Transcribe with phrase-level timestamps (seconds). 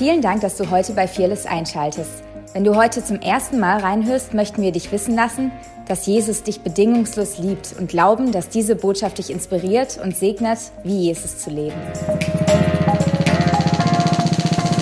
[0.00, 2.24] Vielen Dank, dass du heute bei Fearless einschaltest.
[2.54, 5.52] Wenn du heute zum ersten Mal reinhörst, möchten wir dich wissen lassen,
[5.88, 11.00] dass Jesus dich bedingungslos liebt und glauben, dass diese Botschaft dich inspiriert und segnet, wie
[11.00, 11.76] Jesus zu leben.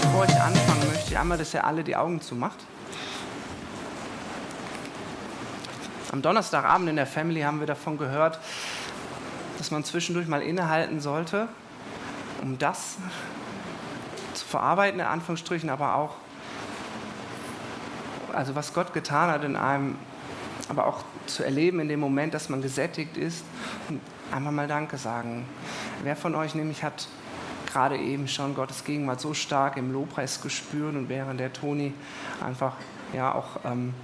[0.02, 2.59] Bevor ich anfange, möchte ich einmal, dass ihr alle die Augen zumacht.
[6.12, 8.39] Am Donnerstagabend in der Family haben wir davon gehört,
[9.59, 11.48] dass man zwischendurch mal innehalten sollte,
[12.41, 12.98] um das
[14.49, 16.15] verarbeiten, in Anführungsstrichen, aber auch,
[18.33, 19.97] also was Gott getan hat in einem,
[20.69, 23.45] aber auch zu erleben in dem Moment, dass man gesättigt ist
[23.89, 24.01] und
[24.33, 25.47] einfach mal Danke sagen.
[26.03, 27.09] Wer von euch nämlich hat
[27.66, 31.92] gerade eben schon Gottes Gegenwart so stark im Lobpreis gespürt und während der Toni
[32.41, 32.75] einfach
[33.12, 33.95] ja auch ähm,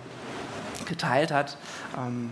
[0.86, 1.56] geteilt hat,
[1.96, 2.30] ähm,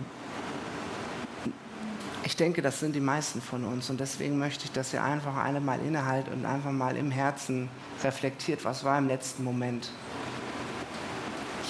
[2.25, 5.35] ich denke, das sind die meisten von uns und deswegen möchte ich, dass ihr einfach
[5.35, 7.69] alle mal innehaltet und einfach mal im Herzen
[8.03, 9.89] reflektiert, was war im letzten Moment.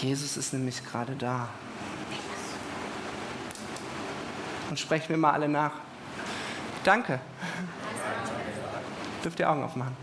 [0.02, 1.50] Jesus ist nämlich gerade da.
[4.70, 5.72] Und sprechen wir mal alle nach.
[6.84, 7.20] Danke.
[9.24, 9.96] Dürft ihr Augen aufmachen.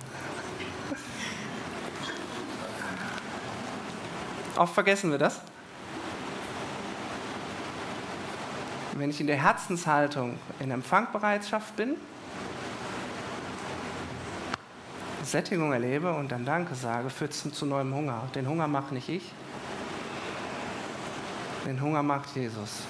[4.56, 5.40] Oft vergessen wir das.
[9.00, 11.96] Wenn ich in der Herzenshaltung in Empfangbereitschaft bin,
[15.24, 18.28] Sättigung erlebe und dann Danke sage, führt es zu neuem Hunger.
[18.34, 19.32] Den Hunger mache nicht ich,
[21.66, 22.82] den Hunger macht Jesus.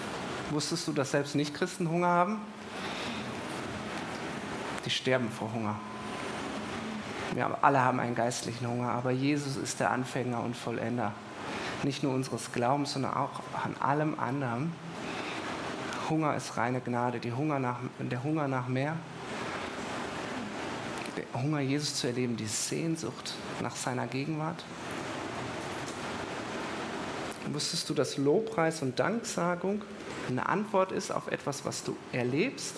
[0.50, 2.41] Wusstest du, dass selbst Nicht-Christen Hunger haben?
[4.84, 5.77] Die sterben vor Hunger.
[7.34, 11.12] Wir alle haben einen geistlichen Hunger, aber Jesus ist der Anfänger und Vollender.
[11.84, 14.72] Nicht nur unseres Glaubens, sondern auch an allem anderen.
[16.11, 18.97] Hunger ist reine Gnade, Hunger nach, der Hunger nach mehr,
[21.17, 24.64] der Hunger, Jesus zu erleben, die Sehnsucht nach seiner Gegenwart.
[27.52, 29.83] Wusstest du, dass Lobpreis und Danksagung
[30.28, 32.77] eine Antwort ist auf etwas, was du erlebst?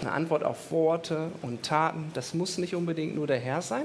[0.00, 2.10] Eine Antwort auf Worte und Taten.
[2.14, 3.84] Das muss nicht unbedingt nur der Herr sein.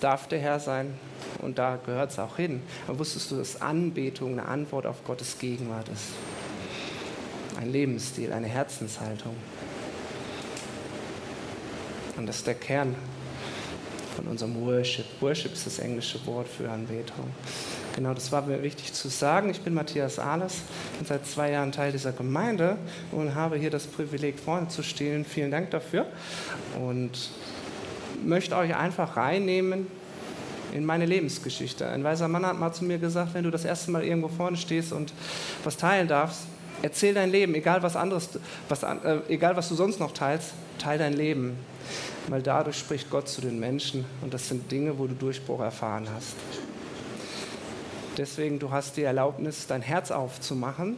[0.00, 0.94] Darf der Herr sein,
[1.42, 2.62] und da gehört es auch hin.
[2.86, 6.12] Aber wusstest du, dass Anbetung eine Antwort auf Gottes Gegenwart ist?
[7.60, 9.34] Ein Lebensstil, eine Herzenshaltung.
[12.16, 12.94] Und das ist der Kern
[14.14, 15.04] von unserem Worship.
[15.20, 17.30] Worship ist das englische Wort für Anbetung.
[17.94, 19.50] Genau, das war mir wichtig zu sagen.
[19.50, 20.56] Ich bin Matthias Ahlers,
[20.98, 22.76] bin seit zwei Jahren Teil dieser Gemeinde
[23.12, 25.24] und habe hier das Privileg, vorne zu stehen.
[25.24, 26.06] Vielen Dank dafür.
[26.78, 27.30] Und
[28.24, 29.86] möchte euch einfach reinnehmen
[30.72, 31.88] in meine Lebensgeschichte.
[31.88, 34.56] Ein weiser Mann hat mal zu mir gesagt, wenn du das erste Mal irgendwo vorne
[34.56, 35.12] stehst und
[35.64, 36.42] was teilen darfst,
[36.82, 38.28] erzähl dein Leben, egal was anderes,
[38.68, 41.56] was, äh, egal was du sonst noch teilst, teil dein Leben.
[42.28, 46.08] Weil dadurch spricht Gott zu den Menschen und das sind Dinge, wo du Durchbruch erfahren
[46.14, 46.34] hast.
[48.16, 50.96] Deswegen, du hast die Erlaubnis, dein Herz aufzumachen.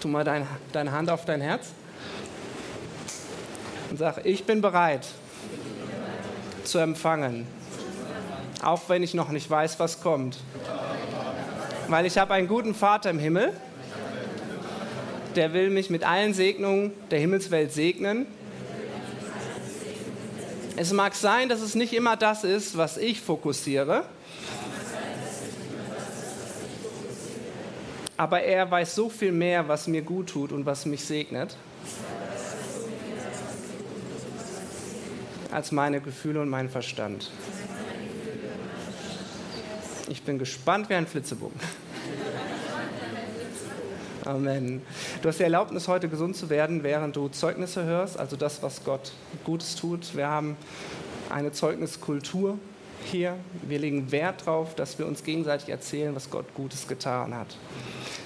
[0.00, 1.68] Tu mal dein, deine Hand auf dein Herz
[3.90, 5.06] und sag, ich bin bereit
[6.64, 7.46] zu empfangen
[8.62, 10.38] auch wenn ich noch nicht weiß, was kommt.
[11.88, 13.52] Weil ich habe einen guten Vater im Himmel,
[15.36, 18.26] der will mich mit allen Segnungen der Himmelswelt segnen.
[20.76, 24.04] Es mag sein, dass es nicht immer das ist, was ich fokussiere,
[28.16, 31.56] aber er weiß so viel mehr, was mir gut tut und was mich segnet,
[35.50, 37.30] als meine Gefühle und mein Verstand.
[40.08, 41.58] Ich bin gespannt wie ein Flitzebogen.
[44.24, 44.82] Amen.
[45.22, 48.84] Du hast die Erlaubnis, heute gesund zu werden, während du Zeugnisse hörst, also das, was
[48.84, 49.12] Gott
[49.44, 50.16] Gutes tut.
[50.16, 50.56] Wir haben
[51.30, 52.58] eine Zeugniskultur
[53.04, 53.36] hier.
[53.62, 57.56] Wir legen Wert darauf, dass wir uns gegenseitig erzählen, was Gott Gutes getan hat.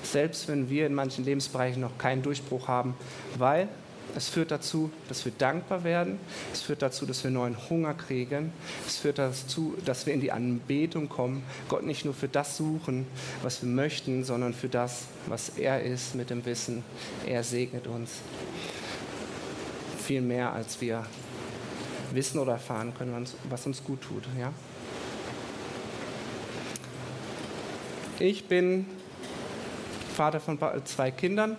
[0.02, 2.94] Selbst wenn wir in manchen Lebensbereichen noch keinen Durchbruch haben,
[3.38, 3.68] weil
[4.14, 6.18] es führt dazu, dass wir dankbar werden.
[6.52, 8.52] Es führt dazu, dass wir neuen Hunger kriegen.
[8.86, 11.42] Es führt dazu, dass wir in die Anbetung kommen.
[11.68, 13.06] Gott nicht nur für das suchen,
[13.42, 16.84] was wir möchten, sondern für das, was er ist, mit dem Wissen,
[17.26, 18.10] er segnet uns.
[19.98, 21.06] Viel mehr, als wir
[22.12, 24.24] wissen oder erfahren können, was uns gut tut.
[24.38, 24.52] Ja?
[28.18, 28.86] Ich bin
[30.14, 31.56] Vater von zwei Kindern.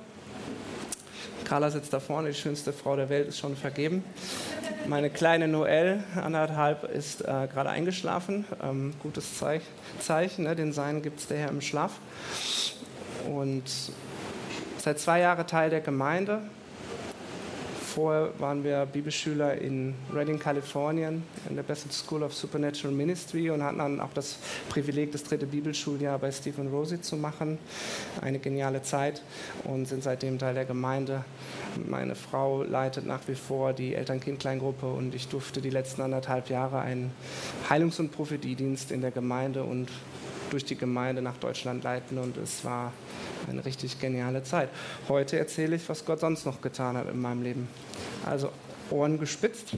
[1.53, 4.03] Carla sitzt da vorne, die schönste Frau der Welt ist schon vergeben.
[4.87, 8.45] Meine kleine Noelle, anderthalb, ist äh, gerade eingeschlafen.
[8.63, 9.61] Ähm, gutes Zeich
[9.99, 10.55] Zeichen, ne?
[10.55, 11.91] den Sein gibt es der Herr im Schlaf.
[13.31, 13.65] Und
[14.79, 16.41] seit zwei Jahren Teil der Gemeinde.
[17.93, 23.61] Vorher waren wir Bibelschüler in Redding, Kalifornien, in der Bessel School of Supernatural Ministry und
[23.61, 27.59] hatten dann auch das Privileg, das dritte Bibelschuljahr bei Stephen Rosie zu machen.
[28.19, 29.21] Eine geniale Zeit
[29.65, 31.23] und sind seitdem Teil der Gemeinde.
[31.87, 36.79] Meine Frau leitet nach wie vor die Eltern-Kind-Kleingruppe und ich durfte die letzten anderthalb Jahre
[36.79, 37.11] einen
[37.69, 39.91] Heilungs- und Prophetiedienst in der Gemeinde und
[40.49, 42.91] durch die Gemeinde nach Deutschland leiten und es war
[43.49, 44.69] eine richtig geniale Zeit.
[45.07, 47.67] Heute erzähle ich, was Gott sonst noch getan hat in meinem Leben.
[48.25, 48.51] Also
[48.89, 49.73] Ohren gespitzt.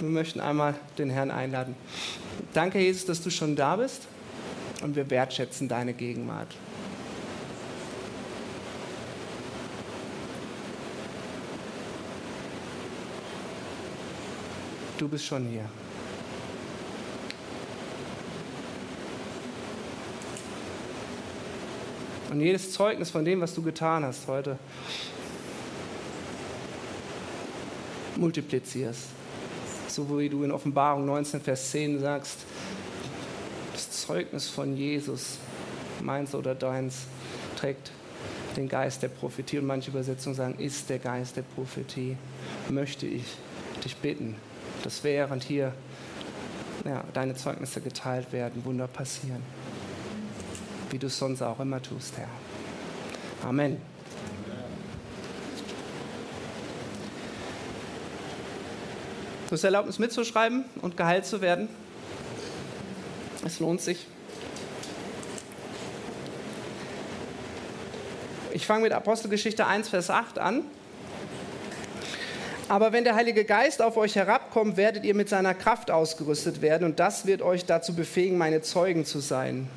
[0.00, 1.76] Wir möchten einmal den Herrn einladen.
[2.52, 4.02] Danke, Jesus, dass du schon da bist
[4.82, 6.48] und wir wertschätzen deine Gegenwart.
[14.98, 15.68] Du bist schon hier.
[22.34, 24.58] Und jedes Zeugnis von dem, was du getan hast heute,
[28.16, 29.02] multiplizierst.
[29.86, 32.38] So wie du in Offenbarung 19, Vers 10 sagst,
[33.72, 35.38] das Zeugnis von Jesus,
[36.02, 37.02] meins oder deins,
[37.56, 37.92] trägt
[38.56, 39.58] den Geist der Prophetie.
[39.58, 42.16] Und manche Übersetzungen sagen, ist der Geist der Prophetie.
[42.68, 43.26] Möchte ich
[43.84, 44.34] dich bitten,
[44.82, 45.72] dass während hier
[46.84, 49.44] ja, deine Zeugnisse geteilt werden, Wunder passieren
[50.90, 52.28] wie du es sonst auch immer tust, Herr.
[53.48, 53.80] Amen.
[59.48, 61.68] Du hast Erlaubnis mitzuschreiben und geheilt zu werden.
[63.44, 64.06] Es lohnt sich.
[68.52, 70.62] Ich fange mit Apostelgeschichte 1, Vers 8 an.
[72.68, 76.84] Aber wenn der Heilige Geist auf euch herabkommt, werdet ihr mit seiner Kraft ausgerüstet werden
[76.84, 79.68] und das wird euch dazu befähigen, meine Zeugen zu sein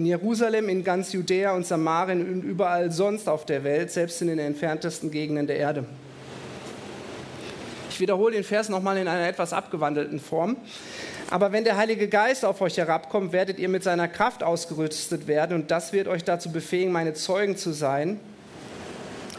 [0.00, 4.28] in Jerusalem, in ganz Judäa und Samarien und überall sonst auf der Welt, selbst in
[4.28, 5.84] den entferntesten Gegenden der Erde.
[7.90, 10.56] Ich wiederhole den Vers nochmal in einer etwas abgewandelten Form.
[11.28, 15.54] Aber wenn der Heilige Geist auf euch herabkommt, werdet ihr mit seiner Kraft ausgerüstet werden
[15.54, 18.18] und das wird euch dazu befähigen, meine Zeugen zu sein.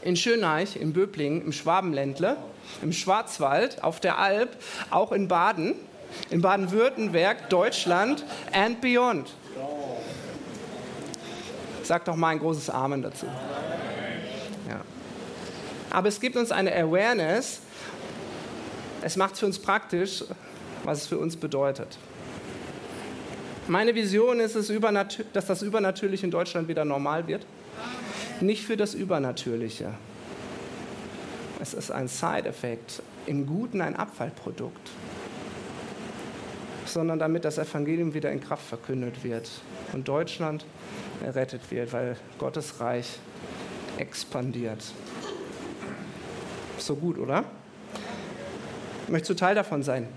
[0.03, 2.37] In Schöneich, in Böblingen, im Schwabenländle,
[2.83, 4.55] im Schwarzwald, auf der Alp,
[4.91, 5.73] auch in Baden,
[6.29, 8.23] in Baden-Württemberg, Deutschland
[8.53, 9.27] and beyond.
[11.91, 13.25] Sag doch mal ein großes Amen dazu.
[14.69, 14.79] Ja.
[15.89, 17.59] Aber es gibt uns eine Awareness.
[19.01, 20.23] Es macht es für uns praktisch,
[20.85, 21.97] was es für uns bedeutet.
[23.67, 24.71] Meine Vision ist es,
[25.33, 27.45] dass das Übernatürliche in Deutschland wieder normal wird.
[28.39, 29.93] Nicht für das Übernatürliche.
[31.59, 34.91] Es ist ein Side-Effekt, im Guten ein Abfallprodukt,
[36.91, 39.49] sondern damit das Evangelium wieder in Kraft verkündet wird
[39.93, 40.65] und Deutschland
[41.23, 43.19] errettet wird, weil Gottes Reich
[43.97, 44.83] expandiert.
[46.77, 47.43] So gut, oder?
[49.07, 50.07] Möchtest du Teil davon sein?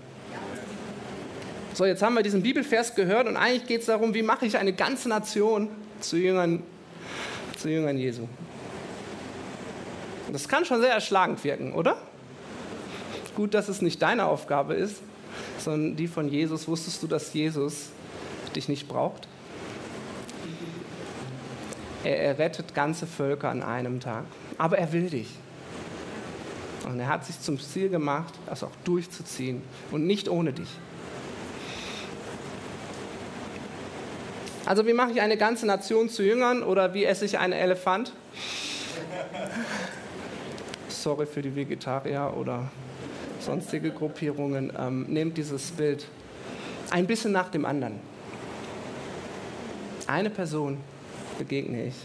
[1.73, 4.57] So, jetzt haben wir diesen Bibelvers gehört und eigentlich geht es darum, wie mache ich
[4.57, 5.69] eine ganze Nation
[5.99, 6.63] zu Jüngern,
[7.57, 8.27] zu Jüngern Jesu.
[10.31, 11.97] Das kann schon sehr erschlagend wirken, oder?
[13.35, 15.01] Gut, dass es nicht deine Aufgabe ist,
[15.57, 16.67] sondern die von Jesus.
[16.67, 17.89] Wusstest du, dass Jesus
[18.55, 19.27] dich nicht braucht?
[22.03, 24.25] Er, er rettet ganze Völker an einem Tag.
[24.57, 25.29] Aber er will dich.
[26.85, 30.69] Und er hat sich zum Ziel gemacht, das auch durchzuziehen und nicht ohne dich.
[34.65, 38.13] Also wie mache ich eine ganze Nation zu Jüngern oder wie esse ich einen Elefant?
[40.89, 42.71] Sorry für die Vegetarier oder
[43.45, 44.73] sonstige Gruppierungen.
[44.77, 46.05] Ähm, nehmt dieses Bild
[46.89, 47.99] ein bisschen nach dem anderen.
[50.07, 50.77] Eine Person
[51.37, 51.95] begegne ich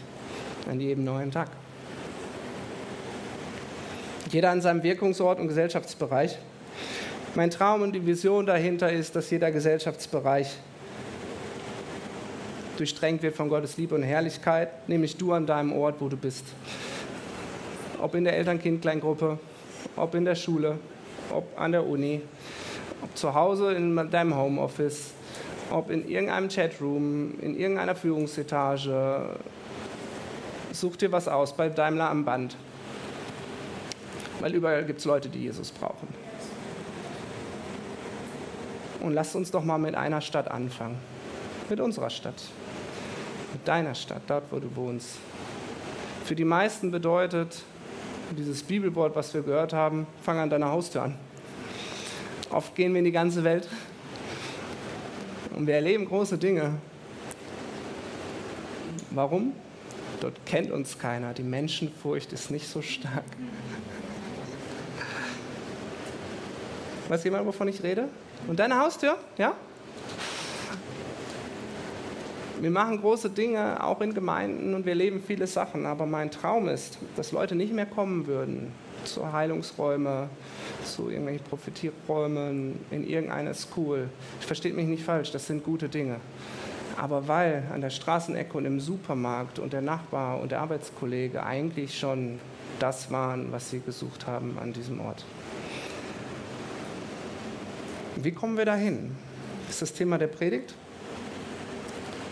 [0.69, 1.49] an jedem neuen Tag.
[4.31, 6.37] Jeder an seinem Wirkungsort und Gesellschaftsbereich.
[7.35, 10.57] Mein Traum und die Vision dahinter ist, dass jeder Gesellschaftsbereich
[12.77, 16.45] durchdrängt wird von Gottes Liebe und Herrlichkeit, nämlich du an deinem Ort, wo du bist.
[18.01, 19.37] Ob in der Eltern-Kind-Kleingruppe,
[19.95, 20.79] ob in der Schule,
[21.31, 22.21] ob an der Uni,
[23.01, 25.11] ob zu Hause in deinem Homeoffice,
[25.71, 29.29] ob in irgendeinem Chatroom, in irgendeiner Führungsetage.
[30.71, 32.55] Such dir was aus bei Daimler am Band.
[34.39, 36.07] Weil überall gibt es Leute, die Jesus brauchen.
[39.01, 40.97] Und lass uns doch mal mit einer Stadt anfangen.
[41.69, 42.41] Mit unserer Stadt.
[43.53, 45.17] Mit deiner Stadt, dort, wo du wohnst.
[46.23, 47.63] Für die meisten bedeutet
[48.35, 51.15] dieses Bibelwort, was wir gehört haben, fang an deiner Haustür an.
[52.49, 53.67] Oft gehen wir in die ganze Welt
[55.55, 56.75] und wir erleben große Dinge.
[59.11, 59.53] Warum?
[60.21, 61.33] Dort kennt uns keiner.
[61.33, 63.25] Die Menschenfurcht ist nicht so stark.
[67.09, 68.07] Weiß jemand, wovon ich rede?
[68.47, 69.17] Und deine Haustür?
[69.37, 69.55] Ja?
[72.61, 75.87] Wir machen große Dinge, auch in Gemeinden, und wir leben viele Sachen.
[75.87, 78.71] Aber mein Traum ist, dass Leute nicht mehr kommen würden
[79.03, 80.29] zu Heilungsräumen,
[80.85, 84.09] zu irgendwelchen Prophetierräumen, in irgendeiner School.
[84.39, 86.17] Ich verstehe mich nicht falsch, das sind gute Dinge.
[86.97, 91.97] Aber weil an der Straßenecke und im Supermarkt und der Nachbar und der Arbeitskollege eigentlich
[91.97, 92.37] schon
[92.77, 95.25] das waren, was sie gesucht haben an diesem Ort.
[98.17, 99.15] Wie kommen wir dahin?
[99.67, 100.75] Ist das Thema der Predigt.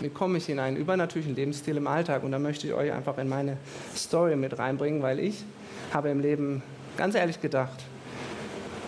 [0.00, 2.22] Wie komme ich in einen übernatürlichen Lebensstil im Alltag?
[2.22, 3.58] Und da möchte ich euch einfach in meine
[3.94, 5.44] Story mit reinbringen, weil ich
[5.92, 6.62] habe im Leben
[6.96, 7.84] ganz ehrlich gedacht,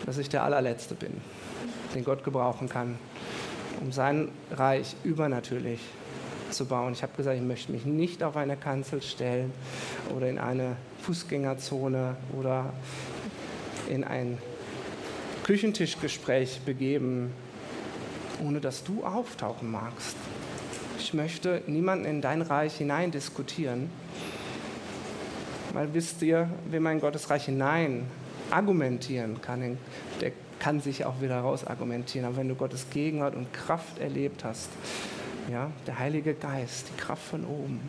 [0.07, 1.13] dass ich der allerletzte bin,
[1.95, 2.99] den Gott gebrauchen kann,
[3.81, 5.81] um sein Reich übernatürlich
[6.51, 6.95] zu bauen.
[6.95, 9.53] Ich habe gesagt, ich möchte mich nicht auf eine Kanzel stellen
[10.17, 12.73] oder in eine Fußgängerzone oder
[13.91, 14.39] in ein
[15.45, 17.33] Küchentischgespräch begeben,
[18.43, 20.17] ohne dass du auftauchen magst.
[21.03, 23.91] Ich möchte niemanden in dein Reich hinein diskutieren,
[25.73, 28.07] weil wisst ihr, wer mein Gottesreich hinein
[28.53, 29.79] argumentieren kann,
[30.21, 30.31] der
[30.61, 32.25] kann sich auch wieder raus argumentieren.
[32.25, 34.71] Aber wenn du Gottes Gegenwart und Kraft erlebt hast,
[35.51, 37.81] ja, der Heilige Geist, die Kraft von oben.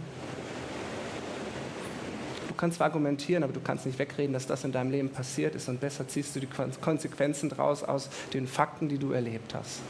[2.48, 5.54] Du kannst zwar argumentieren, aber du kannst nicht wegreden, dass das in deinem Leben passiert
[5.54, 6.50] ist und besser ziehst du die
[6.82, 9.82] Konsequenzen daraus aus den Fakten, die du erlebt hast.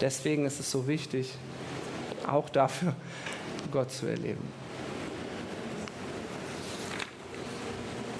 [0.00, 1.34] Deswegen ist es so wichtig,
[2.28, 2.94] auch dafür
[3.72, 4.42] Gott zu erleben.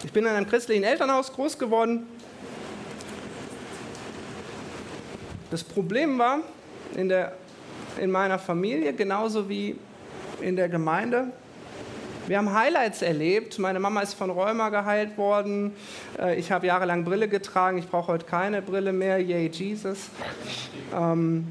[0.04, 2.06] Ich bin in einem christlichen Elternhaus groß geworden.
[5.50, 6.40] Das Problem war
[6.96, 7.32] in, der,
[8.00, 9.76] in meiner Familie genauso wie
[10.40, 11.32] in der Gemeinde.
[12.26, 13.58] Wir haben Highlights erlebt.
[13.58, 15.74] Meine Mama ist von Rheuma geheilt worden.
[16.18, 17.78] Äh, ich habe jahrelang Brille getragen.
[17.78, 19.18] Ich brauche heute keine Brille mehr.
[19.18, 20.10] Yay, Jesus.
[20.94, 21.46] Ähm,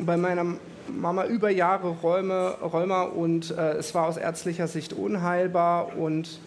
[0.00, 0.56] bei meiner
[0.88, 6.40] Mama über Jahre Räume, Rheuma und äh, es war aus ärztlicher Sicht unheilbar und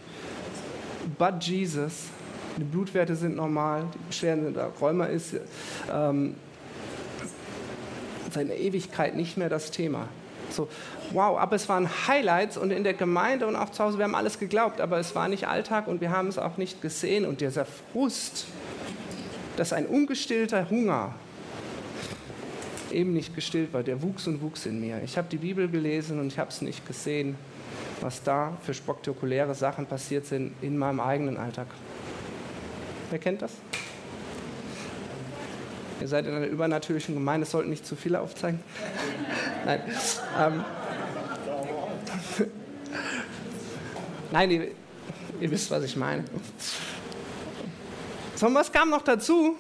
[1.18, 2.06] but Jesus,
[2.58, 5.36] die Blutwerte sind normal, die Beschwerden sind da, Rheuma ist
[5.92, 6.36] ähm,
[8.32, 10.08] seine Ewigkeit nicht mehr das Thema.
[10.51, 10.68] So,
[11.12, 14.15] wow, aber es waren Highlights und in der Gemeinde und auch zu Hause, wir haben
[14.15, 17.42] alles geglaubt, aber es war nicht Alltag und wir haben es auch nicht gesehen und
[17.42, 18.46] dieser Frust,
[19.58, 21.15] dass ein ungestillter Hunger
[22.92, 25.01] eben nicht gestillt war, der wuchs und wuchs in mir.
[25.04, 27.36] Ich habe die Bibel gelesen und ich habe es nicht gesehen,
[28.01, 31.68] was da für spektakuläre Sachen passiert sind in meinem eigenen Alltag.
[33.10, 33.51] Wer kennt das?
[36.01, 38.60] Ihr seid in einer übernatürlichen Gemeinde, sollten nicht zu viele aufzeigen.
[39.65, 39.82] Nein.
[40.39, 40.65] Ähm.
[44.32, 44.68] Nein, ihr,
[45.39, 46.25] ihr wisst, was ich meine.
[48.36, 49.56] So, was kam noch dazu?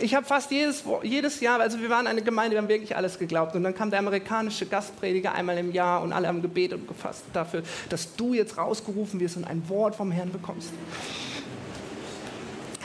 [0.00, 3.18] Ich habe fast jedes, jedes Jahr, also wir waren eine Gemeinde, wir haben wirklich alles
[3.18, 3.54] geglaubt.
[3.54, 7.24] Und dann kam der amerikanische Gastprediger einmal im Jahr und alle haben gebetet und gefasst
[7.32, 10.70] dafür, dass du jetzt rausgerufen wirst und ein Wort vom Herrn bekommst.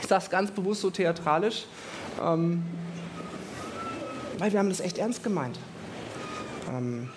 [0.00, 1.66] Ich sage es ganz bewusst so theatralisch,
[2.22, 2.62] ähm,
[4.38, 5.58] weil wir haben das echt ernst gemeint.
[6.68, 7.10] Ähm,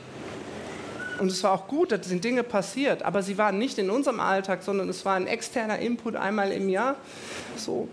[1.19, 4.21] und es war auch gut, da sind Dinge passiert, aber sie waren nicht in unserem
[4.21, 6.95] Alltag, sondern es war ein externer Input einmal im Jahr.
[7.57, 7.89] So,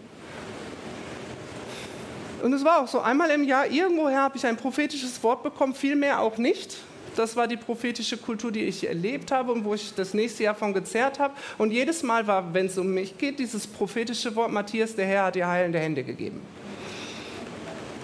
[2.42, 5.74] und es war auch so, einmal im Jahr, irgendwoher habe ich ein prophetisches Wort bekommen,
[5.74, 6.76] viel mehr auch nicht.
[7.16, 10.54] Das war die prophetische Kultur, die ich erlebt habe und wo ich das nächste Jahr
[10.54, 11.32] von gezerrt habe.
[11.56, 15.24] Und jedes Mal war, wenn es um mich geht, dieses prophetische Wort, Matthias, der Herr
[15.24, 16.42] hat dir heilende Hände gegeben.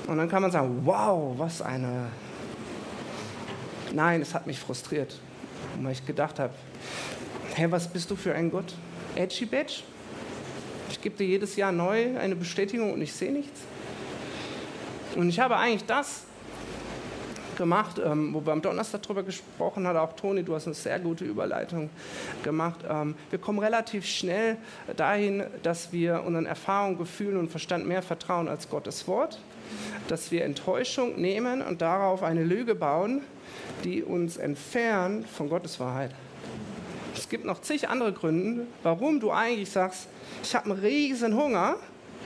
[0.06, 2.06] Und dann kann man sagen, wow, was eine...
[3.92, 5.14] Nein, es hat mich frustriert,
[5.82, 6.54] weil ich gedacht habe,
[7.54, 8.74] Herr, was bist du für ein Gott?
[9.14, 9.82] Edgy Badge?
[10.90, 13.60] Ich gebe dir jedes Jahr neu eine Bestätigung und ich sehe nichts.
[15.16, 16.24] Und ich habe eigentlich das
[17.56, 20.98] gemacht, ähm, wo wir am Donnerstag darüber gesprochen haben, auch Toni, du hast eine sehr
[20.98, 21.90] gute Überleitung
[22.42, 22.80] gemacht.
[22.88, 24.56] Ähm, wir kommen relativ schnell
[24.96, 29.38] dahin, dass wir unseren Erfahrungen, Gefühlen und Verstand mehr vertrauen als Gottes Wort,
[30.08, 33.20] dass wir Enttäuschung nehmen und darauf eine Lüge bauen,
[33.84, 36.10] die uns entfernt von Gottes Wahrheit.
[37.14, 40.08] Es gibt noch zig andere Gründe, warum du eigentlich sagst,
[40.42, 41.76] ich habe einen riesen Hunger,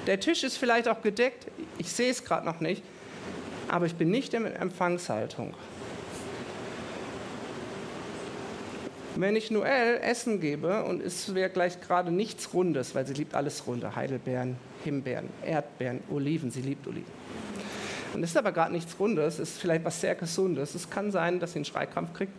[0.07, 1.47] der Tisch ist vielleicht auch gedeckt,
[1.79, 2.83] ich sehe es gerade noch nicht,
[3.69, 5.55] aber ich bin nicht in Empfangshaltung.
[9.17, 13.35] Wenn ich Noel Essen gebe und es wäre gleich gerade nichts Rundes, weil sie liebt
[13.35, 17.11] alles Runde, Heidelbeeren, Himbeeren, Erdbeeren, Oliven, sie liebt Oliven.
[18.13, 20.75] Und es ist aber gerade nichts Rundes, es ist vielleicht was sehr Gesundes.
[20.75, 22.33] Es kann sein, dass sie einen Schreikrampf kriegt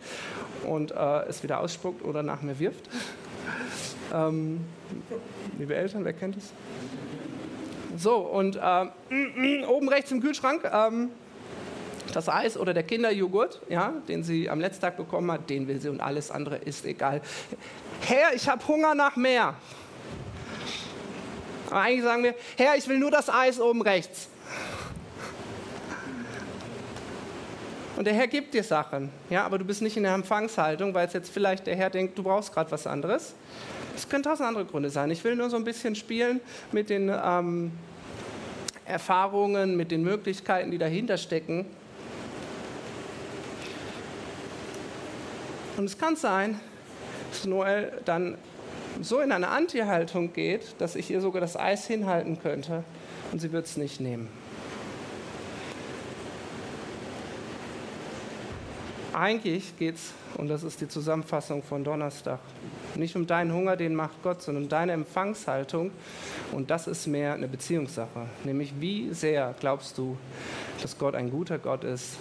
[0.65, 2.89] und äh, es wieder ausspuckt oder nach mir wirft.
[4.13, 4.61] Ähm,
[5.57, 6.51] liebe Eltern, wer kennt es?
[7.97, 11.09] So, und ähm, oben rechts im Kühlschrank ähm,
[12.13, 15.79] das Eis oder der Kinderjoghurt, ja, den sie am letzten Tag bekommen hat, den will
[15.79, 17.21] sie und alles andere ist egal.
[18.01, 19.55] Herr, ich habe Hunger nach mehr.
[21.69, 24.29] Aber eigentlich sagen wir, Herr, ich will nur das Eis oben rechts.
[27.97, 31.07] Und der Herr gibt dir Sachen, ja, aber du bist nicht in der Empfangshaltung, weil
[31.07, 33.33] es jetzt vielleicht der Herr denkt, du brauchst gerade was anderes.
[33.95, 35.09] Es können tausend andere Gründe sein.
[35.09, 36.39] Ich will nur so ein bisschen spielen
[36.71, 37.71] mit den ähm,
[38.87, 41.65] Erfahrungen, mit den Möglichkeiten, die dahinter stecken.
[45.75, 46.59] Und es kann sein,
[47.29, 48.37] dass Noel dann
[49.01, 52.83] so in eine Anti-Haltung geht, dass ich ihr sogar das Eis hinhalten könnte
[53.31, 54.27] und sie wird es nicht nehmen.
[59.17, 62.39] Eigentlich geht es, und das ist die Zusammenfassung von Donnerstag,
[62.93, 65.89] nicht um deinen Hunger, den macht Gott, sondern um deine Empfangshaltung.
[66.51, 68.27] Und das ist mehr eine Beziehungssache.
[68.43, 70.17] Nämlich, wie sehr glaubst du,
[70.83, 72.17] dass Gott ein guter Gott ist,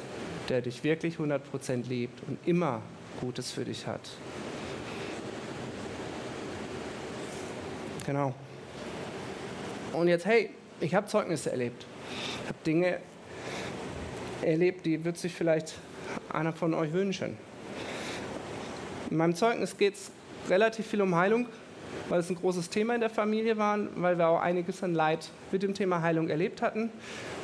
[0.49, 2.81] der dich wirklich 100% liebt und immer
[3.21, 4.01] Gutes für dich hat.
[8.07, 8.33] Genau.
[9.93, 10.49] Und jetzt, hey,
[10.81, 11.85] ich habe Zeugnisse erlebt.
[12.43, 13.01] Ich habe Dinge
[14.41, 15.75] erlebt, die wird sich vielleicht
[16.33, 17.37] einer von euch wünschen.
[19.11, 20.11] In meinem Zeugnis geht es
[20.49, 21.47] relativ viel um Heilung,
[22.09, 25.31] weil es ein großes Thema in der Familie war, weil wir auch einiges an Leid
[25.53, 26.91] mit dem Thema Heilung erlebt hatten.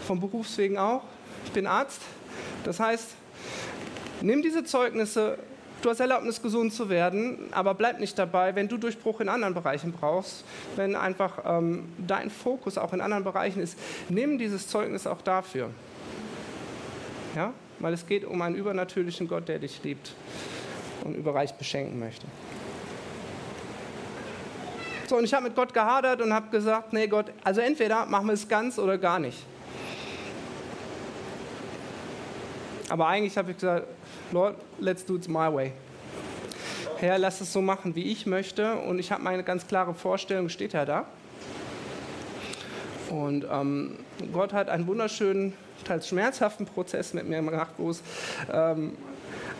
[0.07, 1.03] Vom Berufswegen auch.
[1.45, 2.01] Ich bin Arzt.
[2.65, 3.11] Das heißt,
[4.21, 5.39] nimm diese Zeugnisse
[5.83, 9.53] Du hast Erlaubnis, gesund zu werden, aber bleib nicht dabei, wenn du Durchbruch in anderen
[9.53, 10.45] Bereichen brauchst,
[10.77, 13.77] wenn einfach ähm, dein Fokus auch in anderen Bereichen ist.
[14.09, 15.71] Nimm dieses Zeugnis auch dafür.
[17.35, 17.53] Ja?
[17.83, 20.13] Weil es geht um einen übernatürlichen Gott, der dich liebt
[21.05, 22.27] und überreich beschenken möchte.
[25.09, 28.29] So, und ich habe mit Gott gehadert und habe gesagt, nee Gott, also entweder machen
[28.29, 29.45] wir es ganz oder gar nicht.
[32.89, 33.87] Aber eigentlich habe ich gesagt,
[34.31, 35.73] Lord, let's do it my way.
[36.99, 38.77] Herr, lass es so machen, wie ich möchte.
[38.77, 41.07] Und ich habe meine ganz klare Vorstellung, steht ja da.
[43.11, 43.99] Und ähm,
[44.33, 48.03] Gott hat einen wunderschönen, teils schmerzhaften Prozess mit mir gemacht, wo es
[48.53, 48.97] ähm,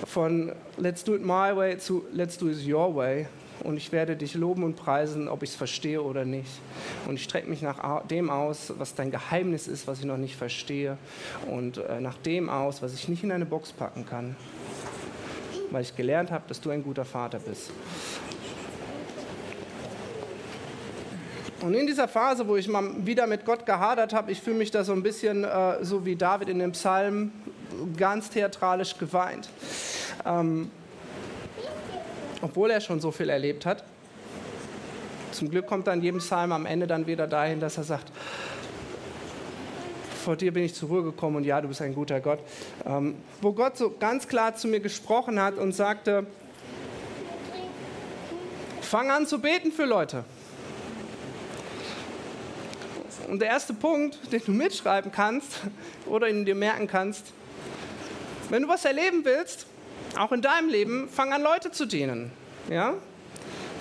[0.07, 3.27] von Let's do it my way zu Let's do it your way
[3.63, 6.51] und ich werde dich loben und preisen, ob ich es verstehe oder nicht.
[7.07, 10.37] Und ich strecke mich nach dem aus, was dein Geheimnis ist, was ich noch nicht
[10.37, 10.99] verstehe
[11.49, 14.37] und äh, nach dem aus, was ich nicht in eine Box packen kann,
[15.71, 17.71] weil ich gelernt habe, dass du ein guter Vater bist.
[21.63, 24.73] Und in dieser Phase, wo ich mal wieder mit Gott gehadert habe, ich fühle mich
[24.73, 27.31] da so ein bisschen äh, so wie David in dem Psalm,
[27.97, 29.49] ganz theatralisch geweint.
[30.27, 30.71] Ähm,
[32.41, 33.85] obwohl er schon so viel erlebt hat.
[35.31, 38.11] Zum Glück kommt dann jedem Psalm am Ende dann wieder dahin, dass er sagt,
[40.25, 42.41] vor dir bin ich zur Ruhe gekommen und ja, du bist ein guter Gott.
[42.85, 46.27] Ähm, wo Gott so ganz klar zu mir gesprochen hat und sagte,
[48.81, 50.25] fang an zu beten für Leute.
[53.33, 55.61] Und der erste Punkt, den du mitschreiben kannst
[56.05, 57.33] oder ihn dir merken kannst,
[58.51, 59.65] wenn du was erleben willst,
[60.19, 62.31] auch in deinem Leben, fang an, Leute zu dienen.
[62.69, 62.93] Ja?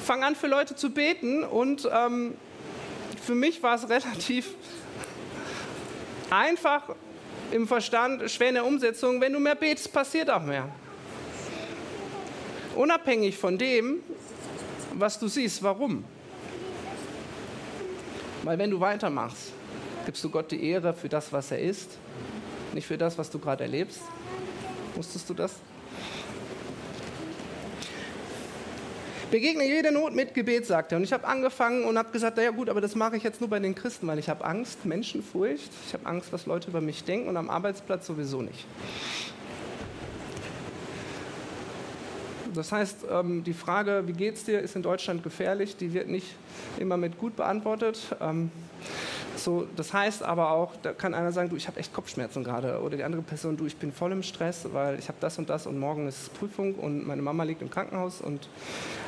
[0.05, 1.43] Fang an, für Leute zu beten.
[1.43, 2.35] Und ähm,
[3.21, 4.55] für mich war es relativ
[6.29, 6.95] einfach
[7.51, 9.19] im Verstand, schwer in der Umsetzung.
[9.19, 10.69] Wenn du mehr betest, passiert auch mehr.
[12.77, 14.01] Unabhängig von dem,
[14.93, 15.61] was du siehst.
[15.61, 16.05] Warum?
[18.43, 19.53] Weil wenn du weitermachst,
[20.05, 21.97] gibst du Gott die Ehre für das, was er ist,
[22.73, 24.01] nicht für das, was du gerade erlebst.
[24.95, 25.55] Wusstest du das?
[29.29, 30.97] Begegne jede Not mit Gebet, sagt er.
[30.97, 33.49] Und ich habe angefangen und habe gesagt, ja gut, aber das mache ich jetzt nur
[33.49, 35.69] bei den Christen, weil ich habe Angst, Menschenfurcht.
[35.87, 38.65] Ich habe Angst, was Leute über mich denken und am Arbeitsplatz sowieso nicht.
[42.53, 46.35] Das heißt, ähm, die Frage, wie geht's dir, ist in Deutschland gefährlich, die wird nicht
[46.79, 47.99] immer mit gut beantwortet.
[48.19, 48.51] Ähm,
[49.37, 52.81] so, das heißt aber auch, da kann einer sagen, du, ich habe echt Kopfschmerzen gerade.
[52.81, 55.49] Oder die andere Person, du, ich bin voll im Stress, weil ich habe das und
[55.49, 58.21] das und morgen ist Prüfung und meine Mama liegt im Krankenhaus.
[58.21, 58.47] Und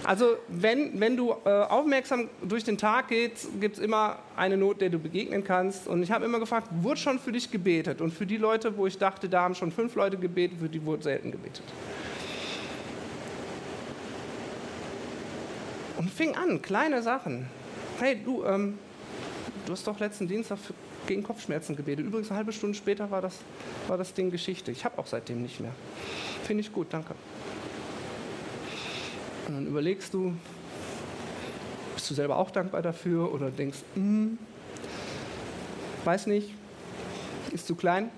[0.03, 4.81] also wenn, wenn du äh, aufmerksam durch den Tag gehst, gibt es immer eine Not,
[4.81, 5.87] der du begegnen kannst.
[5.87, 8.01] Und ich habe immer gefragt, wurde schon für dich gebetet?
[8.01, 10.83] Und für die Leute, wo ich dachte, da haben schon fünf Leute gebetet, für die
[10.83, 11.65] wurde selten gebetet.
[16.03, 17.47] Und fing an, kleine Sachen.
[17.97, 18.77] Hey, du, ähm,
[19.65, 20.57] du hast doch letzten Dienstag
[21.07, 22.05] gegen Kopfschmerzen gebetet.
[22.05, 23.37] Übrigens, eine halbe Stunde später war das,
[23.87, 24.69] war das Ding Geschichte.
[24.69, 25.71] Ich habe auch seitdem nicht mehr.
[26.43, 27.15] Finde ich gut, danke.
[29.47, 30.33] Und dann überlegst du,
[31.93, 34.33] bist du selber auch dankbar dafür oder denkst, mm,
[36.03, 36.49] Weiß nicht,
[37.53, 38.11] ist zu klein.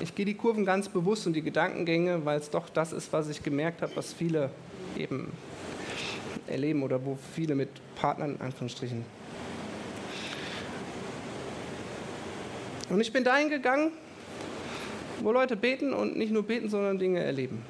[0.00, 3.28] Ich gehe die Kurven ganz bewusst und die Gedankengänge, weil es doch das ist, was
[3.28, 4.50] ich gemerkt habe, was viele
[4.96, 5.32] eben
[6.46, 9.04] erleben oder wo viele mit Partnern in Anführungsstrichen.
[12.90, 13.90] Und ich bin dahin gegangen,
[15.20, 17.62] wo Leute beten und nicht nur beten, sondern Dinge erleben.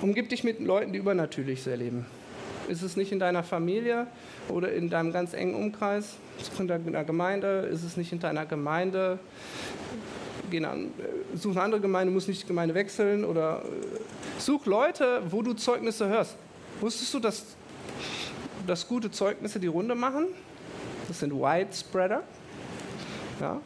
[0.00, 2.06] Umgib dich mit Leuten, die Übernatürliches erleben.
[2.68, 4.06] Ist es nicht in deiner Familie
[4.48, 6.16] oder in deinem ganz engen Umkreis,
[6.58, 7.68] in deiner Gemeinde?
[7.72, 9.18] Ist es nicht in deiner Gemeinde?
[10.50, 10.92] Geh an,
[11.34, 15.52] such eine andere Gemeinde, muss nicht die Gemeinde wechseln oder äh, such Leute, wo du
[15.54, 16.36] Zeugnisse hörst.
[16.80, 17.44] Wusstest du, dass,
[18.66, 20.26] dass gute Zeugnisse die Runde machen?
[21.06, 22.22] Das sind White Spreader.
[23.40, 23.60] Ja?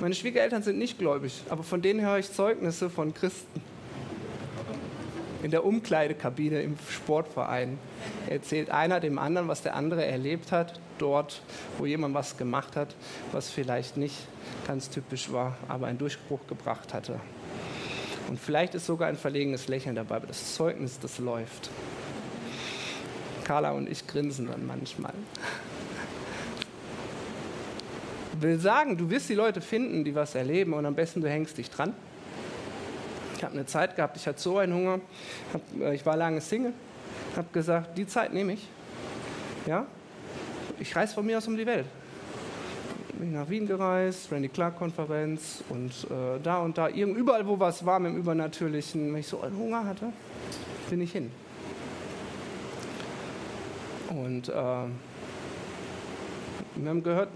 [0.00, 3.60] Meine Schwiegereltern sind nicht gläubig, aber von denen höre ich Zeugnisse von Christen
[5.42, 7.78] in der Umkleidekabine im Sportverein
[8.28, 11.42] erzählt einer dem anderen, was der andere erlebt hat, dort,
[11.78, 12.94] wo jemand was gemacht hat,
[13.32, 14.16] was vielleicht nicht
[14.66, 17.20] ganz typisch war, aber einen Durchbruch gebracht hatte.
[18.28, 21.70] Und vielleicht ist sogar ein verlegenes Lächeln dabei, aber das Zeugnis, das läuft.
[23.44, 25.14] Carla und ich grinsen dann manchmal.
[28.38, 31.58] Will sagen, du wirst die Leute finden, die was erleben und am besten du hängst
[31.58, 31.94] dich dran.
[33.40, 35.00] Ich habe eine Zeit gehabt, ich hatte so einen Hunger.
[35.54, 36.74] Hab, äh, ich war lange Single.
[37.34, 38.68] Habe gesagt, die Zeit nehme ich.
[39.64, 39.86] Ja?
[40.78, 41.86] Ich reise von mir aus um die Welt.
[43.18, 47.86] Bin nach Wien gereist, Randy Clark Konferenz und äh, da und da, überall wo was
[47.86, 50.12] war mit dem Übernatürlichen, wenn ich so einen Hunger hatte,
[50.90, 51.30] bin ich hin.
[54.10, 54.90] Und äh, wir
[56.90, 57.30] haben gehört,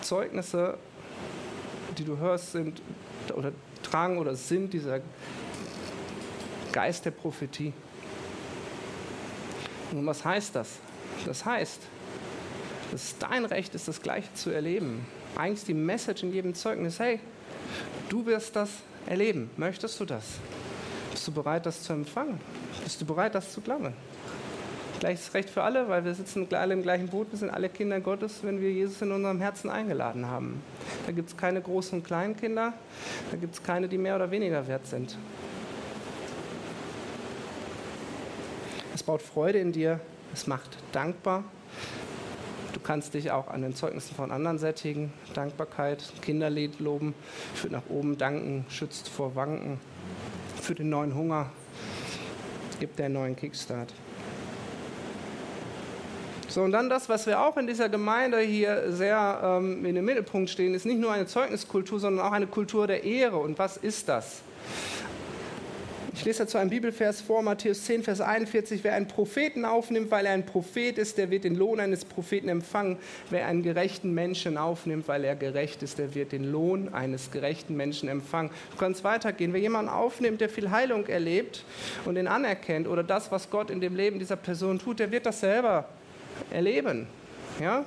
[0.00, 0.78] Zeugnisse,
[1.98, 2.80] die du hörst, sind
[3.34, 3.50] oder
[3.94, 5.00] tragen oder sind dieser
[6.72, 7.72] Geist der Prophetie.
[9.92, 10.80] Und was heißt das?
[11.24, 11.80] Das heißt,
[12.90, 15.06] dass dein Recht ist, das Gleiche zu erleben.
[15.36, 17.20] Eigentlich die Message in jedem Zeugnis, hey,
[18.08, 18.70] du wirst das
[19.06, 19.50] erleben.
[19.56, 20.24] Möchtest du das?
[21.12, 22.40] Bist du bereit, das zu empfangen?
[22.82, 23.94] Bist du bereit, das zu glauben?
[25.00, 28.00] Gleiches Recht für alle, weil wir sitzen alle im gleichen Boot, wir sind alle Kinder
[28.00, 30.62] Gottes, wenn wir Jesus in unserem Herzen eingeladen haben.
[31.06, 32.72] Da gibt es keine großen und kleinen Kinder,
[33.30, 35.18] da gibt es keine, die mehr oder weniger wert sind.
[38.94, 40.00] Es baut Freude in dir,
[40.32, 41.44] es macht dankbar.
[42.72, 45.12] Du kannst dich auch an den Zeugnissen von anderen sättigen.
[45.34, 47.14] Dankbarkeit, Kinderlied loben,
[47.54, 49.80] führt nach oben, danken, schützt vor Wanken,
[50.62, 51.50] für den neuen Hunger,
[52.80, 53.92] gibt der neuen Kickstart.
[56.54, 60.04] So, und dann das, was wir auch in dieser Gemeinde hier sehr ähm, in den
[60.04, 63.38] Mittelpunkt stehen, ist nicht nur eine Zeugniskultur, sondern auch eine Kultur der Ehre.
[63.38, 64.40] Und was ist das?
[66.14, 68.84] Ich lese dazu einen Bibelvers vor, Matthäus 10, Vers 41.
[68.84, 72.48] Wer einen Propheten aufnimmt, weil er ein Prophet ist, der wird den Lohn eines Propheten
[72.48, 72.98] empfangen.
[73.30, 77.74] Wer einen gerechten Menschen aufnimmt, weil er gerecht ist, der wird den Lohn eines gerechten
[77.76, 78.52] Menschen empfangen.
[78.70, 79.52] Du kannst weitergehen.
[79.52, 81.64] Wer jemanden aufnimmt, der viel Heilung erlebt
[82.04, 85.26] und ihn anerkennt oder das, was Gott in dem Leben dieser Person tut, der wird
[85.26, 85.88] das selber
[86.50, 87.06] erleben.
[87.60, 87.84] Ja?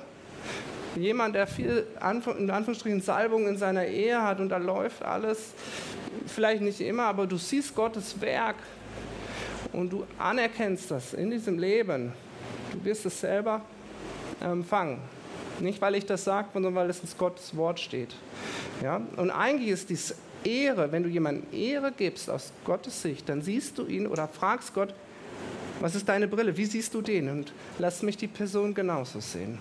[0.96, 5.52] Jemand, der viel in Anführungsstrichen Salbung in seiner Ehe hat und da läuft alles,
[6.26, 8.56] vielleicht nicht immer, aber du siehst Gottes Werk
[9.72, 12.12] und du anerkennst das in diesem Leben.
[12.72, 13.62] Du wirst es selber
[14.40, 14.98] empfangen.
[15.60, 18.14] Nicht, weil ich das sage, sondern weil es in Gottes Wort steht.
[18.82, 19.00] Ja?
[19.16, 23.78] Und eigentlich ist dies Ehre, wenn du jemandem Ehre gibst aus Gottes Sicht, dann siehst
[23.78, 24.94] du ihn oder fragst Gott,
[25.80, 26.56] was ist deine Brille?
[26.56, 27.28] Wie siehst du den?
[27.28, 29.58] Und lass mich die Person genauso sehen.